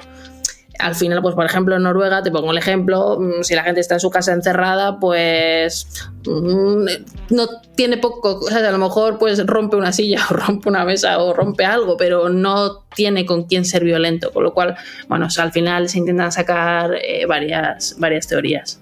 al 0.80 0.96
final, 0.96 1.22
pues 1.22 1.36
por 1.36 1.46
ejemplo 1.46 1.76
en 1.76 1.84
Noruega, 1.84 2.24
te 2.24 2.32
pongo 2.32 2.52
el 2.52 2.58
ejemplo, 2.58 3.20
mm, 3.20 3.44
si 3.44 3.54
la 3.54 3.64
gente 3.64 3.82
está 3.82 3.96
en 3.96 4.00
su 4.00 4.10
casa 4.10 4.34
encerrada, 4.34 5.00
pues 5.00 5.88
mm, 6.26 6.86
no 7.30 7.48
tiene 7.76 7.98
poco, 7.98 8.40
o 8.40 8.50
sea, 8.50 8.68
a 8.68 8.72
lo 8.72 8.78
mejor 8.78 9.20
pues 9.20 9.46
rompe 9.46 9.76
una 9.76 9.92
silla 9.92 10.22
o 10.30 10.34
rompe 10.34 10.70
una 10.70 10.86
mesa 10.86 11.20
o 11.20 11.34
rompe 11.34 11.66
algo, 11.66 11.98
pero 11.98 12.30
no 12.30 12.86
tiene 12.96 13.26
con 13.26 13.44
quién 13.44 13.66
ser 13.66 13.84
violento, 13.84 14.32
con 14.32 14.44
lo 14.44 14.54
cual, 14.54 14.76
bueno, 15.08 15.28
al 15.38 15.52
final 15.52 15.90
se 15.90 16.00
intentan 16.00 16.32
sacar 16.32 16.96
eh, 16.96 17.26
varias, 17.26 17.96
varias 18.00 18.28
teorías. 18.28 18.80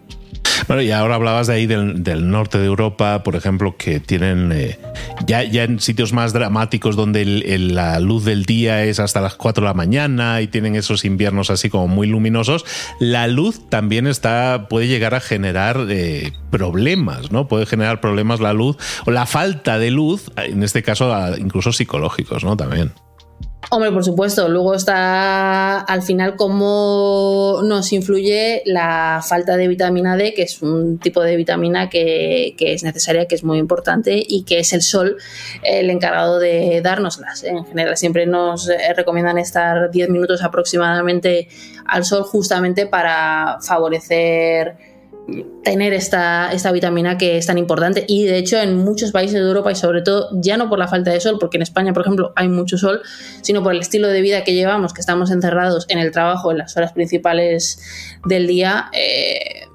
Bueno, 0.67 0.81
y 0.81 0.91
ahora 0.91 1.15
hablabas 1.15 1.47
de 1.47 1.53
ahí 1.53 1.67
del, 1.67 2.29
norte 2.29 2.57
de 2.57 2.65
Europa, 2.65 3.23
por 3.23 3.35
ejemplo, 3.35 3.75
que 3.77 3.99
tienen 3.99 4.51
eh, 4.51 4.79
ya, 5.25 5.43
ya 5.43 5.63
en 5.63 5.79
sitios 5.79 6.13
más 6.13 6.33
dramáticos 6.33 6.95
donde 6.95 7.25
la 7.25 7.99
luz 7.99 8.25
del 8.25 8.45
día 8.45 8.83
es 8.83 8.99
hasta 8.99 9.21
las 9.21 9.35
4 9.35 9.61
de 9.61 9.67
la 9.67 9.73
mañana 9.73 10.41
y 10.41 10.47
tienen 10.47 10.75
esos 10.75 11.05
inviernos 11.05 11.49
así 11.49 11.69
como 11.69 11.87
muy 11.87 12.07
luminosos, 12.07 12.65
la 12.99 13.27
luz 13.27 13.69
también 13.69 14.07
está, 14.07 14.67
puede 14.69 14.87
llegar 14.87 15.13
a 15.15 15.19
generar 15.19 15.85
eh, 15.89 16.31
problemas, 16.49 17.31
¿no? 17.31 17.47
Puede 17.47 17.65
generar 17.65 18.01
problemas 18.01 18.39
la 18.39 18.53
luz 18.53 18.77
o 19.05 19.11
la 19.11 19.25
falta 19.25 19.79
de 19.79 19.91
luz, 19.91 20.31
en 20.37 20.63
este 20.63 20.83
caso 20.83 21.13
incluso 21.37 21.71
psicológicos, 21.71 22.43
¿no? 22.43 22.57
También. 22.57 22.91
Hombre, 23.69 23.91
por 23.91 24.05
supuesto. 24.05 24.47
Luego 24.47 24.73
está 24.73 25.81
al 25.81 26.01
final 26.01 26.37
cómo 26.37 27.59
nos 27.63 27.91
influye 27.91 28.61
la 28.65 29.21
falta 29.27 29.57
de 29.57 29.67
vitamina 29.67 30.15
D, 30.15 30.33
que 30.33 30.43
es 30.43 30.61
un 30.61 30.99
tipo 30.99 31.21
de 31.21 31.35
vitamina 31.35 31.89
que, 31.89 32.55
es 32.57 32.83
necesaria, 32.83 33.27
que 33.27 33.35
es 33.35 33.43
muy 33.43 33.57
importante 33.57 34.23
y 34.25 34.43
que 34.43 34.59
es 34.59 34.71
el 34.71 34.81
sol 34.81 35.17
el 35.63 35.89
encargado 35.89 36.39
de 36.39 36.79
dárnoslas. 36.81 37.43
En 37.43 37.65
general 37.65 37.97
siempre 37.97 38.25
nos 38.25 38.69
eh, 38.69 38.93
recomiendan 38.95 39.37
estar 39.37 39.91
10 39.91 40.09
minutos 40.09 40.43
aproximadamente 40.43 41.49
al 41.85 42.05
sol 42.05 42.23
justamente 42.23 42.85
para 42.85 43.57
favorecer 43.61 44.96
tener 45.63 45.93
esta, 45.93 46.51
esta 46.53 46.71
vitamina 46.71 47.17
que 47.17 47.37
es 47.37 47.45
tan 47.45 47.57
importante. 47.57 48.05
Y 48.07 48.25
de 48.25 48.37
hecho 48.37 48.57
en 48.57 48.77
muchos 48.77 49.11
países 49.11 49.33
de 49.33 49.47
Europa 49.47 49.71
y 49.71 49.75
sobre 49.75 50.01
todo 50.01 50.29
ya 50.33 50.57
no 50.57 50.69
por 50.69 50.79
la 50.79 50.87
falta 50.87 51.11
de 51.11 51.19
sol, 51.19 51.37
porque 51.39 51.57
en 51.57 51.63
España 51.63 51.93
por 51.93 52.03
ejemplo 52.03 52.31
hay 52.35 52.47
mucho 52.47 52.77
sol, 52.77 53.01
sino 53.41 53.61
por 53.61 53.73
el 53.73 53.79
estilo 53.79 54.07
de 54.07 54.21
vida 54.21 54.43
que 54.43 54.53
llevamos, 54.53 54.93
que 54.93 55.01
estamos 55.01 55.31
encerrados 55.31 55.85
en 55.89 55.99
el 55.99 56.11
trabajo 56.11 56.51
en 56.51 56.59
las 56.59 56.75
horas 56.77 56.93
principales 56.93 57.79
del 58.25 58.47
día, 58.47 58.89
eh, 58.93 59.66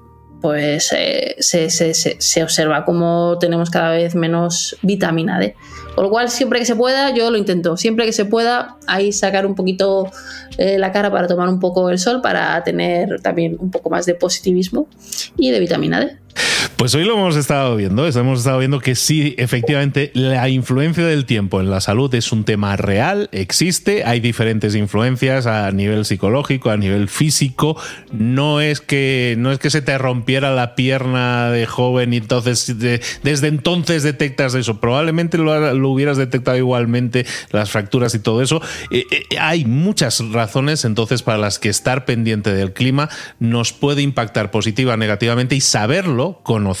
pues 0.43 0.91
eh, 0.91 1.37
se, 1.39 1.69
se, 1.69 2.43
observa 2.43 2.83
como 2.83 3.37
tenemos 3.39 3.69
cada 3.69 3.91
vez 3.91 4.13
menos 4.13 4.75
vitamina 4.81 5.39
D. 5.39 5.55
Por 5.95 6.03
lo 6.03 6.09
cual, 6.09 6.29
siempre 6.29 6.59
que 6.59 6.65
se 6.65 6.75
pueda, 6.75 7.11
yo 7.11 7.31
lo 7.31 7.37
intento. 7.37 7.77
Siempre 7.77 8.05
que 8.05 8.11
se 8.11 8.25
pueda, 8.25 8.75
ahí 8.85 9.13
sacar 9.13 9.45
un 9.45 9.55
poquito 9.55 10.11
eh, 10.57 10.77
la 10.77 10.91
cara 10.91 11.09
para 11.09 11.27
tomar 11.27 11.47
un 11.47 11.61
poco 11.61 11.89
el 11.89 11.97
sol, 11.97 12.19
para 12.21 12.61
tener 12.65 13.21
también 13.21 13.55
un 13.57 13.71
poco 13.71 13.89
más 13.89 14.05
de 14.05 14.15
positivismo 14.15 14.89
y 15.37 15.51
de 15.51 15.61
vitamina 15.61 16.01
D. 16.01 16.17
Pues 16.83 16.95
hoy 16.95 17.05
lo 17.05 17.13
hemos 17.13 17.37
estado 17.37 17.77
viendo, 17.77 18.05
hemos 18.05 18.39
estado 18.39 18.59
viendo 18.59 18.81
que 18.81 18.95
sí, 18.95 19.35
efectivamente, 19.37 20.11
la 20.13 20.49
influencia 20.49 21.05
del 21.05 21.23
tiempo 21.23 21.61
en 21.61 21.69
la 21.69 21.79
salud 21.79 22.13
es 22.13 22.33
un 22.33 22.43
tema 22.43 22.75
real, 22.75 23.29
existe, 23.31 24.03
hay 24.03 24.19
diferentes 24.19 24.75
influencias 24.75 25.45
a 25.45 25.71
nivel 25.71 26.03
psicológico, 26.03 26.71
a 26.71 26.75
nivel 26.75 27.07
físico, 27.07 27.77
no 28.11 28.59
es 28.59 28.81
que, 28.81 29.35
no 29.37 29.53
es 29.53 29.59
que 29.59 29.69
se 29.69 29.81
te 29.81 29.97
rompiera 29.97 30.53
la 30.53 30.75
pierna 30.75 31.51
de 31.51 31.65
joven 31.67 32.13
y 32.13 32.17
entonces 32.17 32.77
desde 32.77 33.47
entonces 33.47 34.03
detectas 34.03 34.53
eso, 34.53 34.81
probablemente 34.81 35.37
lo, 35.37 35.89
hubieras 35.89 36.17
detectado 36.17 36.57
igualmente, 36.57 37.25
las 37.51 37.71
fracturas 37.71 38.13
y 38.13 38.19
todo 38.19 38.41
eso. 38.41 38.61
Eh, 38.91 39.05
eh, 39.09 39.37
hay 39.39 39.63
muchas 39.63 40.19
razones 40.33 40.83
entonces 40.83 41.23
para 41.23 41.37
las 41.37 41.59
que 41.59 41.69
estar 41.69 42.03
pendiente 42.03 42.53
del 42.53 42.73
clima 42.73 43.07
nos 43.39 43.71
puede 43.71 44.01
impactar 44.01 44.51
positiva, 44.51 44.97
negativamente 44.97 45.55
y 45.55 45.61
saberlo 45.61 46.41
conocerlo 46.43 46.72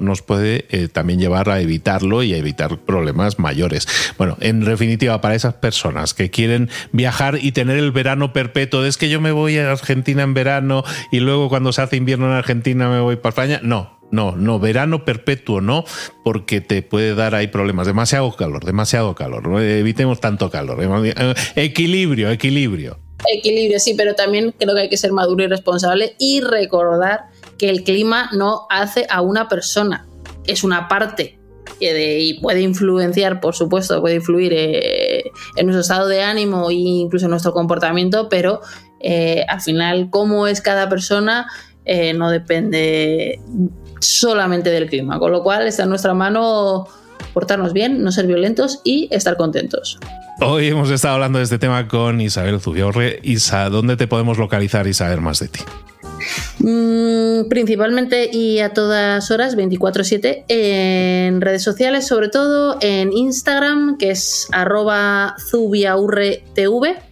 nos 0.00 0.22
puede 0.22 0.66
eh, 0.70 0.88
también 0.88 1.20
llevar 1.20 1.48
a 1.50 1.60
evitarlo 1.60 2.22
y 2.22 2.34
a 2.34 2.36
evitar 2.36 2.78
problemas 2.78 3.38
mayores. 3.38 3.86
Bueno, 4.18 4.36
en 4.40 4.64
definitiva, 4.64 5.20
para 5.20 5.34
esas 5.34 5.54
personas 5.54 6.14
que 6.14 6.30
quieren 6.30 6.68
viajar 6.92 7.38
y 7.40 7.52
tener 7.52 7.76
el 7.76 7.92
verano 7.92 8.32
perpetuo, 8.32 8.84
es 8.84 8.96
que 8.96 9.08
yo 9.08 9.20
me 9.20 9.32
voy 9.32 9.58
a 9.58 9.70
Argentina 9.70 10.22
en 10.22 10.34
verano 10.34 10.84
y 11.10 11.20
luego 11.20 11.48
cuando 11.48 11.72
se 11.72 11.82
hace 11.82 11.96
invierno 11.96 12.26
en 12.26 12.32
Argentina 12.32 12.88
me 12.88 13.00
voy 13.00 13.16
para 13.16 13.30
España, 13.30 13.60
no. 13.62 13.98
No, 14.12 14.34
no, 14.34 14.58
verano 14.58 15.04
perpetuo 15.04 15.60
no, 15.60 15.84
porque 16.24 16.60
te 16.60 16.82
puede 16.82 17.14
dar 17.14 17.36
ahí 17.36 17.46
problemas. 17.46 17.86
Demasiado 17.86 18.32
calor, 18.32 18.64
demasiado 18.64 19.14
calor. 19.14 19.62
Evitemos 19.62 20.18
tanto 20.18 20.50
calor. 20.50 20.78
Equilibrio, 21.54 22.28
equilibrio. 22.28 22.98
Equilibrio, 23.28 23.78
sí, 23.78 23.94
pero 23.96 24.14
también 24.14 24.52
creo 24.58 24.74
que 24.74 24.80
hay 24.80 24.88
que 24.88 24.96
ser 24.96 25.12
maduro 25.12 25.44
y 25.44 25.46
responsable 25.46 26.16
y 26.18 26.40
recordar 26.40 27.29
que 27.60 27.68
el 27.68 27.84
clima 27.84 28.30
no 28.32 28.66
hace 28.70 29.06
a 29.10 29.20
una 29.20 29.46
persona, 29.46 30.06
es 30.46 30.64
una 30.64 30.88
parte 30.88 31.38
y 31.78 32.40
puede 32.40 32.62
influenciar, 32.62 33.38
por 33.38 33.54
supuesto, 33.54 34.00
puede 34.00 34.14
influir 34.14 34.54
eh, 34.56 35.24
en 35.56 35.66
nuestro 35.66 35.82
estado 35.82 36.08
de 36.08 36.22
ánimo 36.22 36.70
e 36.70 36.74
incluso 36.74 37.26
en 37.26 37.32
nuestro 37.32 37.52
comportamiento, 37.52 38.30
pero 38.30 38.62
eh, 39.00 39.44
al 39.46 39.60
final 39.60 40.08
cómo 40.08 40.46
es 40.46 40.62
cada 40.62 40.88
persona 40.88 41.48
eh, 41.84 42.14
no 42.14 42.30
depende 42.30 43.38
solamente 44.00 44.70
del 44.70 44.88
clima, 44.88 45.18
con 45.18 45.30
lo 45.30 45.42
cual 45.42 45.66
está 45.66 45.82
en 45.82 45.90
nuestra 45.90 46.14
mano 46.14 46.88
portarnos 47.34 47.74
bien, 47.74 48.02
no 48.02 48.10
ser 48.10 48.26
violentos 48.26 48.80
y 48.84 49.06
estar 49.10 49.36
contentos. 49.36 49.98
Hoy 50.40 50.68
hemos 50.68 50.88
estado 50.90 51.16
hablando 51.16 51.36
de 51.36 51.44
este 51.44 51.58
tema 51.58 51.86
con 51.88 52.22
Isabel 52.22 52.58
Zubiorre. 52.58 53.20
Isa, 53.22 53.68
¿dónde 53.68 53.98
te 53.98 54.06
podemos 54.06 54.38
localizar 54.38 54.86
y 54.86 54.94
saber 54.94 55.20
más 55.20 55.40
de 55.40 55.48
ti? 55.48 55.60
Mm, 56.58 57.48
principalmente 57.48 58.30
y 58.32 58.60
a 58.60 58.72
todas 58.72 59.30
horas, 59.30 59.56
24/7, 59.56 60.44
en 60.48 61.40
redes 61.40 61.62
sociales, 61.62 62.06
sobre 62.06 62.28
todo 62.28 62.78
en 62.80 63.12
Instagram, 63.12 63.96
que 63.98 64.10
es 64.10 64.48
arroba 64.52 65.36
zubiaurretv 65.50 67.09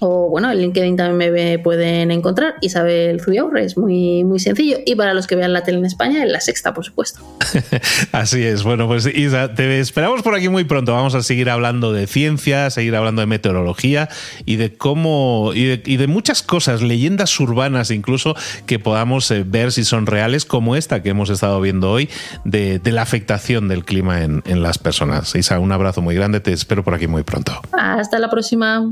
o 0.00 0.28
bueno, 0.28 0.50
en 0.50 0.58
LinkedIn 0.58 0.96
también 0.96 1.32
me 1.32 1.58
pueden 1.58 2.10
encontrar. 2.10 2.54
Isabel 2.60 3.20
Zubiaurre, 3.20 3.64
es 3.64 3.76
muy, 3.76 4.24
muy 4.24 4.38
sencillo. 4.38 4.78
Y 4.86 4.94
para 4.94 5.14
los 5.14 5.26
que 5.26 5.34
vean 5.36 5.52
la 5.52 5.62
tele 5.62 5.78
en 5.78 5.84
España, 5.84 6.22
en 6.22 6.32
la 6.32 6.40
sexta, 6.40 6.72
por 6.74 6.84
supuesto. 6.84 7.20
Así 8.12 8.42
es. 8.44 8.62
Bueno, 8.62 8.86
pues 8.86 9.06
Isa, 9.06 9.54
te 9.54 9.80
esperamos 9.80 10.22
por 10.22 10.34
aquí 10.34 10.48
muy 10.48 10.64
pronto. 10.64 10.92
Vamos 10.92 11.14
a 11.14 11.22
seguir 11.22 11.50
hablando 11.50 11.92
de 11.92 12.06
ciencia, 12.06 12.70
seguir 12.70 12.94
hablando 12.96 13.20
de 13.20 13.26
meteorología 13.26 14.08
y 14.44 14.56
de 14.56 14.76
cómo. 14.76 15.52
y 15.54 15.96
de, 15.96 16.06
muchas 16.06 16.42
cosas, 16.42 16.82
leyendas 16.82 17.38
urbanas 17.40 17.90
incluso, 17.90 18.34
que 18.66 18.78
podamos 18.78 19.30
eh, 19.30 19.44
ver 19.46 19.72
si 19.72 19.84
son 19.84 20.06
reales, 20.06 20.44
como 20.44 20.76
esta 20.76 21.02
que 21.02 21.10
hemos 21.10 21.30
estado 21.30 21.60
viendo 21.60 21.90
hoy, 21.90 22.08
de, 22.44 22.80
la 22.88 23.02
afectación 23.02 23.68
del 23.68 23.84
clima 23.84 24.22
en, 24.22 24.42
en 24.46 24.62
las 24.62 24.78
personas. 24.78 25.34
Isa, 25.34 25.58
un 25.58 25.72
abrazo 25.72 26.00
muy 26.00 26.14
grande. 26.14 26.40
Te 26.40 26.52
espero 26.52 26.82
por 26.82 26.94
aquí 26.94 27.06
muy 27.06 27.22
pronto. 27.22 27.60
Hasta 27.72 28.18
la 28.18 28.30
próxima. 28.30 28.88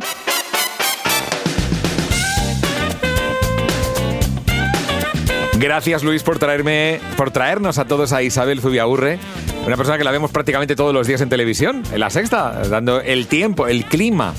Gracias 5.58 6.02
Luis 6.02 6.22
por 6.22 6.38
traerme, 6.38 7.00
por 7.16 7.30
traernos 7.30 7.78
a 7.78 7.86
todos 7.86 8.12
a 8.12 8.22
Isabel 8.22 8.60
Zubiaurre, 8.60 9.18
una 9.66 9.76
persona 9.76 9.96
que 9.96 10.04
la 10.04 10.10
vemos 10.10 10.30
prácticamente 10.30 10.76
todos 10.76 10.92
los 10.92 11.06
días 11.06 11.22
en 11.22 11.30
televisión, 11.30 11.82
en 11.92 12.00
la 12.00 12.10
sexta, 12.10 12.68
dando 12.68 13.00
el 13.00 13.26
tiempo, 13.26 13.66
el 13.66 13.86
clima. 13.86 14.34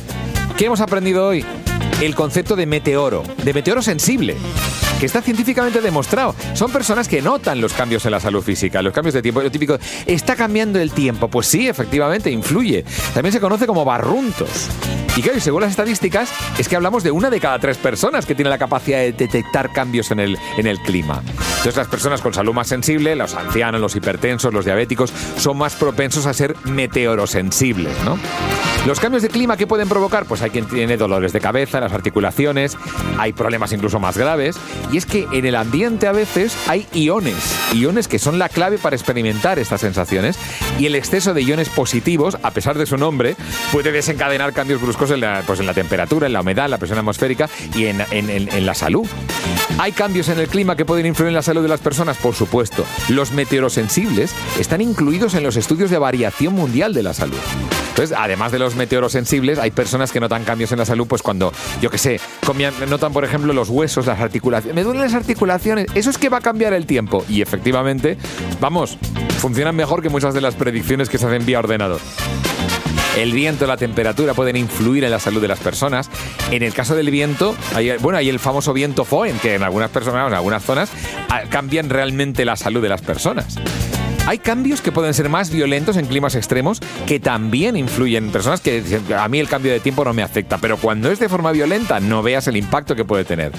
¿Qué 0.58 0.65
hemos 0.65 0.80
aprendido 0.80 1.27
hoy? 1.27 1.43
El 2.01 2.13
concepto 2.13 2.56
de 2.56 2.67
meteoro, 2.67 3.23
de 3.43 3.53
meteoro 3.53 3.82
sensible 3.82 4.38
que 4.99 5.05
está 5.05 5.21
científicamente 5.21 5.81
demostrado. 5.81 6.36
Son 6.53 6.71
personas 6.71 7.07
que 7.07 7.21
notan 7.21 7.62
los 7.62 7.73
cambios 7.73 8.05
en 8.05 8.12
la 8.12 8.19
salud 8.19 8.41
física, 8.41 8.81
los 8.81 8.93
cambios 8.93 9.13
de 9.13 9.21
tiempo. 9.21 9.41
Lo 9.41 9.51
típico, 9.51 9.77
está 10.05 10.36
cambiando 10.36 10.79
el 10.79 10.91
tiempo. 10.91 11.27
Pues 11.27 11.47
sí, 11.47 11.67
efectivamente, 11.67 12.31
influye. 12.31 12.83
También 13.13 13.33
se 13.33 13.39
conoce 13.39 13.67
como 13.67 13.86
barruntos. 13.86 14.69
Y 15.15 15.21
claro, 15.21 15.39
según 15.39 15.62
las 15.62 15.71
estadísticas, 15.71 16.29
es 16.60 16.69
que 16.69 16.75
hablamos 16.75 17.03
de 17.03 17.10
una 17.10 17.31
de 17.31 17.39
cada 17.39 17.57
tres 17.57 17.77
personas 17.77 18.25
que 18.25 18.36
tiene 18.36 18.49
la 18.49 18.60
capacidad 18.60 18.99
de 18.99 19.13
detectar 19.13 19.71
cambios 19.73 20.12
en 20.12 20.19
el, 20.19 20.38
en 20.57 20.67
el 20.67 20.79
clima. 20.79 21.23
Entonces, 21.25 21.75
las 21.75 21.88
personas 21.88 22.21
con 22.21 22.36
salud 22.36 22.53
más 22.53 22.67
sensible, 22.67 23.15
los 23.15 23.33
ancianos, 23.33 23.81
los 23.81 23.95
hipertensos, 23.95 24.53
los 24.53 24.65
diabéticos, 24.65 25.12
son 25.38 25.57
más 25.57 25.75
propensos 25.75 26.27
a 26.27 26.33
ser 26.33 26.55
meteorosensibles, 26.65 27.97
¿no? 28.05 28.19
Los 28.86 29.02
cambios 29.02 29.22
de 29.22 29.30
clima 29.30 29.58
que 29.58 29.68
pueden 29.68 29.90
provocar, 29.90 30.26
pues 30.26 30.42
hay 30.42 30.50
quien 30.50 30.66
tiene 30.66 30.96
dolores 30.96 31.34
de 31.34 31.42
cabeza, 31.42 31.82
las 31.82 31.92
articulaciones, 31.92 32.78
hay 33.18 33.34
problemas 33.34 33.74
incluso 33.74 34.00
más 34.00 34.18
graves, 34.18 34.56
y 34.92 34.98
es 34.98 35.06
que 35.06 35.28
en 35.34 35.46
el 35.46 35.56
ambiente 35.56 36.08
a 36.08 36.13
veces 36.13 36.58
hay 36.68 36.88
iones, 36.94 37.36
iones 37.74 38.08
que 38.08 38.18
son 38.18 38.40
la 38.40 38.48
clave 38.48 38.78
para 38.78 38.96
experimentar 38.96 39.60
estas 39.60 39.82
sensaciones, 39.82 40.38
y 40.80 40.86
el 40.86 40.96
exceso 40.96 41.34
de 41.34 41.42
iones 41.42 41.68
positivos, 41.68 42.38
a 42.44 42.52
pesar 42.52 42.78
de 42.78 42.86
su 42.86 42.98
nombre, 42.98 43.36
puede 43.74 43.92
desencadenar 43.92 44.54
cambios 44.54 44.82
bruscos 44.82 45.12
en 45.12 45.20
la, 45.20 45.44
pues 45.46 45.60
en 45.60 45.66
la 45.66 45.74
temperatura, 45.74 46.28
en 46.28 46.34
la 46.34 46.42
humedad, 46.42 46.66
en 46.66 46.72
la 46.72 46.78
presión 46.78 47.00
atmosférica 47.00 47.50
y 47.76 47.88
en, 47.88 48.02
en 48.12 48.66
la 48.66 48.74
salud. 48.74 49.06
¿Hay 49.80 49.92
cambios 49.92 50.30
en 50.30 50.40
el 50.40 50.48
clima 50.48 50.76
que 50.76 50.86
pueden 50.86 51.06
influir 51.06 51.28
en 51.28 51.36
la 51.36 51.42
salud 51.42 51.62
de 51.62 51.68
las 51.68 51.82
personas? 51.82 52.18
Por 52.18 52.36
supuesto. 52.36 52.86
Los 53.10 53.32
meteorosensibles 53.32 54.34
están 54.60 54.82
incluidos 54.82 55.36
en 55.36 55.44
los 55.44 55.56
estudios 55.56 55.90
de 55.90 55.98
variación 55.98 56.54
mundial 56.54 56.94
de 56.94 57.04
la 57.04 57.13
salud. 57.13 57.38
Entonces, 57.90 58.16
además 58.18 58.52
de 58.52 58.60
los 58.60 58.66
meteorosensibles, 58.75 59.60
hay 59.60 59.71
personas 59.71 60.12
que 60.12 60.19
notan 60.19 60.43
cambios 60.43 60.71
en 60.71 60.80
la 60.80 60.86
salud, 60.86 61.08
pues 61.08 61.21
cuando, 61.21 61.51
yo 61.82 61.89
qué 61.89 61.97
sé, 61.97 62.19
notan, 62.88 63.13
por 63.13 63.23
ejemplo, 63.23 63.53
los 63.53 63.69
huesos, 63.69 64.06
las 64.06 64.19
articulaciones. 64.19 64.75
Me 64.75 64.84
duelen 64.84 65.03
las 65.03 65.13
articulaciones. 65.13 65.88
Eso 65.95 66.10
es 66.10 66.17
que 66.17 66.30
va 66.30 66.38
a 66.38 66.41
cambiar 66.41 66.73
el 66.73 66.86
tiempo. 66.86 67.23
Y 67.30 67.41
efectivamente, 67.41 68.17
vamos, 68.60 68.97
funcionan 69.39 69.75
mejor 69.75 70.01
que 70.01 70.10
muchas 70.10 70.34
de 70.34 70.41
las 70.41 70.56
predicciones 70.56 71.10
que 71.10 71.17
se 71.17 71.25
hacen 71.25 71.45
vía 71.45 71.60
ordenador. 71.60 71.99
El 73.17 73.34
viento, 73.34 73.65
la 73.65 73.77
temperatura 73.77 74.36
pueden 74.36 74.56
influir 74.58 75.03
en 75.03 75.10
la 75.10 75.19
salud 75.19 75.41
de 75.41 75.47
las 75.47 75.60
personas. 75.60 76.08
En 76.51 76.62
el 76.62 76.71
caso 76.71 76.95
del 76.95 77.10
viento, 77.10 77.56
hay, 77.73 77.97
bueno, 77.97 78.19
hay 78.19 78.30
el 78.30 78.38
famoso 78.38 78.73
viento 78.73 79.06
Foen, 79.06 79.39
que 79.39 79.56
en 79.56 79.63
algunas 79.63 79.89
personas, 79.89 80.27
en 80.27 80.36
algunas 80.36 80.63
zonas, 80.63 80.91
ah, 81.30 81.41
cambian 81.49 81.89
realmente 81.89 82.45
la 82.45 82.56
salud 82.56 82.80
de 82.80 82.89
las 82.89 83.01
personas. 83.01 83.58
Hay 84.28 84.40
cambios 84.40 84.82
que 84.82 84.92
pueden 84.92 85.13
ser 85.13 85.30
más 85.30 85.52
violentos 85.52 85.96
en 85.96 86.06
climas 86.06 86.36
extremos 86.36 86.82
que 87.06 87.18
también 87.18 87.78
influyen 87.78 88.26
en 88.26 88.32
personas 88.34 88.60
que 88.60 88.84
a 89.18 89.26
mí 89.30 89.40
el 89.40 89.48
cambio 89.48 89.72
de 89.72 89.80
tiempo 89.80 90.04
no 90.04 90.13
me 90.13 90.22
afecta, 90.22 90.58
pero 90.58 90.76
cuando 90.76 91.10
es 91.10 91.18
de 91.20 91.30
forma 91.30 91.54
violenta 91.54 92.02
no 92.02 92.22
veas 92.22 92.46
el 92.50 92.58
impacto 92.58 92.94
que 92.94 93.06
puede 93.06 93.24
tener. 93.24 93.54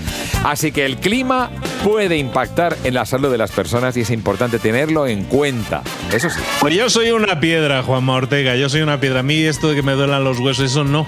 Así 0.45 0.71
que 0.71 0.85
el 0.85 0.99
clima 0.99 1.51
puede 1.83 2.19
impactar 2.19 2.77
en 2.85 2.93
la 2.93 3.07
salud 3.07 3.31
de 3.31 3.39
las 3.39 3.51
personas 3.51 3.97
y 3.97 4.03
es 4.03 4.11
importante 4.11 4.59
tenerlo 4.59 5.07
en 5.07 5.25
cuenta. 5.25 5.83
Eso 6.13 6.29
sí. 6.29 6.39
Pues 6.61 6.75
yo 6.75 6.91
soy 6.91 7.13
una 7.13 7.41
piedra, 7.41 7.83
Juan 7.83 8.07
Ortega, 8.07 8.55
yo 8.55 8.69
soy 8.69 8.83
una 8.83 9.01
piedra. 9.01 9.21
A 9.21 9.23
mí 9.23 9.43
esto 9.43 9.71
de 9.71 9.77
que 9.77 9.83
me 9.83 9.93
duelan 9.93 10.23
los 10.23 10.39
huesos, 10.39 10.71
eso 10.71 10.85
no. 10.85 11.07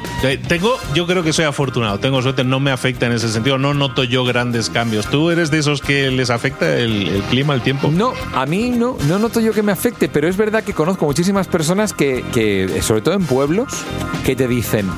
Tengo, 0.49 0.79
yo 0.95 1.07
creo 1.07 1.23
que 1.23 1.35
soy 1.35 1.45
afortunado, 1.45 2.01
tengo 2.01 2.23
suerte, 2.23 2.45
no 2.45 2.61
me 2.61 2.71
afecta 2.71 3.05
en 3.05 3.13
ese 3.13 3.29
sentido, 3.29 3.59
no 3.59 3.75
noto 3.75 4.05
yo 4.05 4.25
grandes 4.25 4.71
cambios. 4.71 5.07
¿Tú 5.11 5.31
eres 5.31 5.51
de 5.51 5.59
esos 5.59 5.83
que 5.83 6.11
les 6.11 6.31
afecta 6.31 6.77
el, 6.77 7.09
el 7.09 7.23
clima, 7.25 7.53
el 7.53 7.61
tiempo? 7.61 7.91
No, 7.93 8.15
a 8.35 8.47
mí 8.47 8.71
no, 8.71 8.97
no 9.07 9.19
noto 9.19 9.41
yo 9.41 9.50
que 9.53 9.63
me 9.63 9.73
afecte, 9.73 10.09
pero 10.09 10.29
es 10.29 10.37
verdad 10.37 10.63
que 10.63 10.73
conozco 10.73 11.05
muchísimas 11.05 11.47
personas 11.47 11.93
que, 11.93 12.25
que, 12.33 12.81
sobre 12.83 13.03
todo 13.03 13.15
en 13.15 13.25
pueblos, 13.25 13.85
que 14.25 14.37
te 14.37 14.49
dicen, 14.49 14.89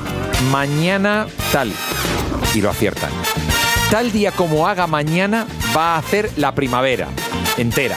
mañana 0.51 1.27
tal, 1.51 1.71
y 2.53 2.61
lo 2.61 2.69
aciertan. 2.69 3.11
Tal 3.91 4.11
día 4.11 4.31
como 4.31 4.67
haga 4.67 4.87
mañana 4.87 5.45
va 5.75 5.95
a 5.95 5.97
hacer 5.99 6.29
la 6.37 6.55
primavera 6.55 7.07
entera, 7.57 7.95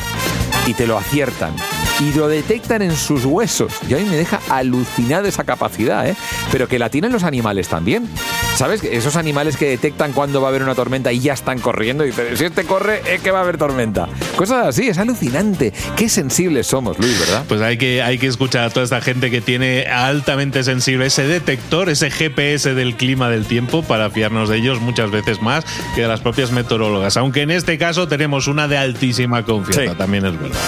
y 0.67 0.75
te 0.75 0.87
lo 0.87 0.99
aciertan 0.99 1.55
y 2.01 2.13
lo 2.13 2.29
detectan 2.29 2.83
en 2.83 2.95
sus 2.95 3.25
huesos. 3.25 3.73
Y 3.89 3.95
a 3.95 3.99
mí 3.99 4.05
me 4.05 4.17
deja 4.17 4.41
alucinada 4.49 5.29
esa 5.29 5.45
capacidad, 5.45 6.07
¿eh? 6.07 6.17
Pero 6.53 6.69
que 6.69 6.79
la 6.79 6.91
tienen 6.91 7.13
los 7.13 7.23
animales 7.23 7.69
también. 7.69 8.09
¿Sabes? 8.57 8.83
Esos 8.85 9.17
animales 9.17 9.59
que 9.59 9.69
detectan 9.69 10.15
cuando 10.15 10.41
va 10.41 10.49
a 10.49 10.51
haber 10.51 10.63
una 10.63 10.75
tormenta 10.75 11.13
y 11.13 11.21
ya 11.21 11.35
están 11.35 11.59
corriendo 11.59 12.05
y 12.05 12.07
dicen, 12.07 12.35
si 12.39 12.47
este 12.47 12.65
corre 12.65 13.03
es 13.07 13.21
que 13.21 13.31
va 13.31 13.41
a 13.41 13.43
haber 13.43 13.59
tormenta. 13.59 14.09
Cosas 14.35 14.67
así, 14.67 14.89
es 14.89 14.97
alucinante. 14.97 15.75
Qué 15.95 16.09
sensibles 16.09 16.67
somos, 16.67 16.99
Luis, 16.99 17.21
¿verdad? 17.21 17.45
Pues 17.47 17.61
hay 17.61 17.77
que, 17.77 18.03
hay 18.03 18.17
que 18.17 18.29
escuchar 18.29 18.65
a 18.65 18.71
toda 18.71 18.85
esta 18.85 19.03
gente 19.03 19.31
que 19.31 19.43
tiene 19.43 19.83
altamente 19.83 20.65
sensible 20.65 21.05
ese 21.05 21.27
detector, 21.27 21.91
ese 21.91 22.11
GPS 22.11 22.73
del 22.73 22.97
clima 22.97 23.29
del 23.29 23.45
tiempo 23.45 23.83
para 23.83 24.09
fiarnos 24.09 24.49
de 24.49 24.57
ellos 24.57 24.81
muchas 24.81 25.11
veces 25.11 25.43
más 25.43 25.67
que 25.95 26.01
de 26.01 26.09
las 26.09 26.21
propias 26.21 26.51
meteorólogas. 26.51 27.19
Aunque 27.19 27.43
en 27.43 27.51
este 27.51 27.77
caso 27.77 28.09
tenemos 28.09 28.49
una 28.49 28.69
de 28.69 28.79
altísima 28.79 29.45
confianza, 29.45 29.99
también 29.99 30.25
es 30.25 30.41
verdad. 30.41 30.61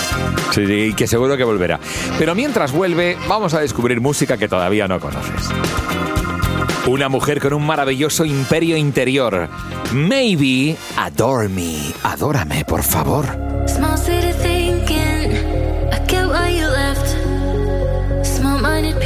Sí, 0.50 0.60
y 0.60 0.92
que 0.92 1.06
seguro 1.06 1.38
que 1.38 1.44
volverá. 1.44 1.80
Pero 2.18 2.34
mientras 2.34 2.70
vuelve, 2.70 3.16
vamos 3.26 3.54
a 3.54 3.60
descubrir 3.60 4.02
música 4.02 4.36
que 4.36 4.46
todavía 4.46 4.86
no 4.86 5.00
conoces. 5.00 5.48
Una 6.88 7.10
mujer 7.10 7.38
con 7.38 7.52
un 7.52 7.66
maravilloso 7.66 8.24
imperio 8.24 8.74
interior. 8.74 9.50
Maybe 9.92 10.74
adore 10.96 11.46
me. 11.50 11.92
Adórame, 12.02 12.64
por 12.64 12.82
favor. 12.82 13.26
I 15.92 16.50
you 16.50 16.66
left. 16.66 18.26
Small 18.26 18.58
minded 18.62 18.98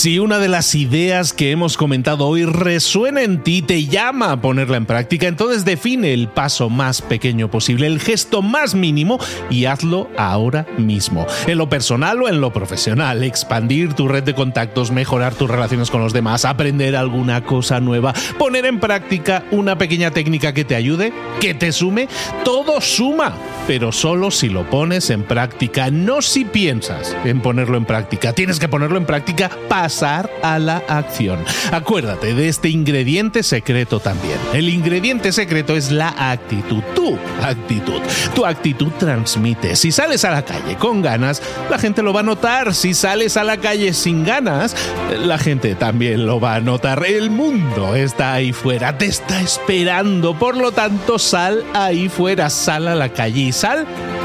Si 0.00 0.18
una 0.18 0.38
de 0.38 0.48
las 0.48 0.74
ideas 0.74 1.34
que 1.34 1.50
hemos 1.50 1.76
comentado 1.76 2.26
hoy 2.26 2.46
resuena 2.46 3.22
en 3.22 3.42
ti, 3.42 3.60
te 3.60 3.84
llama 3.84 4.32
a 4.32 4.40
ponerla 4.40 4.78
en 4.78 4.86
práctica, 4.86 5.28
entonces 5.28 5.66
define 5.66 6.14
el 6.14 6.28
paso 6.28 6.70
más 6.70 7.02
pequeño 7.02 7.50
posible, 7.50 7.86
el 7.86 8.00
gesto 8.00 8.40
más 8.40 8.74
mínimo 8.74 9.18
y 9.50 9.66
hazlo 9.66 10.08
ahora 10.16 10.66
mismo. 10.78 11.26
En 11.46 11.58
lo 11.58 11.68
personal 11.68 12.22
o 12.22 12.30
en 12.30 12.40
lo 12.40 12.50
profesional, 12.50 13.22
expandir 13.22 13.92
tu 13.92 14.08
red 14.08 14.22
de 14.22 14.34
contactos, 14.34 14.90
mejorar 14.90 15.34
tus 15.34 15.50
relaciones 15.50 15.90
con 15.90 16.00
los 16.00 16.14
demás, 16.14 16.46
aprender 16.46 16.96
alguna 16.96 17.44
cosa 17.44 17.78
nueva, 17.78 18.14
poner 18.38 18.64
en 18.64 18.80
práctica 18.80 19.44
una 19.50 19.76
pequeña 19.76 20.12
técnica 20.12 20.54
que 20.54 20.64
te 20.64 20.76
ayude, 20.76 21.12
que 21.40 21.52
te 21.52 21.72
sume, 21.72 22.08
todo 22.42 22.80
suma, 22.80 23.34
pero 23.66 23.92
solo 23.92 24.30
si 24.30 24.48
lo 24.48 24.64
pones 24.70 25.10
en 25.10 25.24
práctica, 25.24 25.90
no 25.90 26.22
si 26.22 26.46
piensas 26.46 27.14
en 27.26 27.42
ponerlo 27.42 27.76
en 27.76 27.84
práctica. 27.84 28.32
Tienes 28.32 28.58
que 28.58 28.66
ponerlo 28.66 28.96
en 28.96 29.04
práctica 29.04 29.50
para 29.68 29.89
pasar 29.90 30.30
a 30.44 30.60
la 30.60 30.84
acción. 30.86 31.44
Acuérdate 31.72 32.32
de 32.32 32.46
este 32.46 32.68
ingrediente 32.68 33.42
secreto 33.42 33.98
también. 33.98 34.38
El 34.54 34.68
ingrediente 34.68 35.32
secreto 35.32 35.74
es 35.74 35.90
la 35.90 36.14
actitud, 36.30 36.80
tu 36.94 37.18
actitud. 37.42 38.00
Tu 38.32 38.46
actitud 38.46 38.92
transmite. 39.00 39.74
Si 39.74 39.90
sales 39.90 40.24
a 40.24 40.30
la 40.30 40.44
calle 40.44 40.76
con 40.76 41.02
ganas, 41.02 41.42
la 41.68 41.76
gente 41.76 42.04
lo 42.04 42.12
va 42.12 42.20
a 42.20 42.22
notar. 42.22 42.72
Si 42.72 42.94
sales 42.94 43.36
a 43.36 43.42
la 43.42 43.56
calle 43.56 43.92
sin 43.92 44.24
ganas, 44.24 44.76
la 45.18 45.38
gente 45.38 45.74
también 45.74 46.24
lo 46.24 46.38
va 46.38 46.54
a 46.54 46.60
notar. 46.60 47.04
El 47.04 47.30
mundo 47.30 47.96
está 47.96 48.34
ahí 48.34 48.52
fuera, 48.52 48.96
te 48.96 49.06
está 49.06 49.40
esperando. 49.40 50.38
Por 50.38 50.56
lo 50.56 50.70
tanto, 50.70 51.18
sal 51.18 51.64
ahí 51.74 52.08
fuera, 52.08 52.48
sal 52.48 52.86
a 52.86 52.94
la 52.94 53.08
calle 53.08 53.40
y 53.40 53.52
sal 53.52 53.88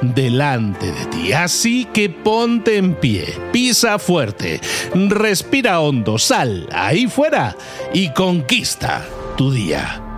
delante 0.00 0.92
de 0.92 1.06
ti. 1.06 1.32
Así 1.32 1.86
que 1.92 2.08
ponte 2.08 2.76
en 2.76 2.94
pie, 2.94 3.38
pisa 3.52 3.98
fuerte, 3.98 4.60
respira 4.94 5.80
hondo, 5.80 6.18
sal 6.18 6.68
ahí 6.72 7.06
fuera 7.06 7.56
y 7.92 8.10
conquista 8.10 9.06
tu 9.36 9.50
día. 9.52 10.09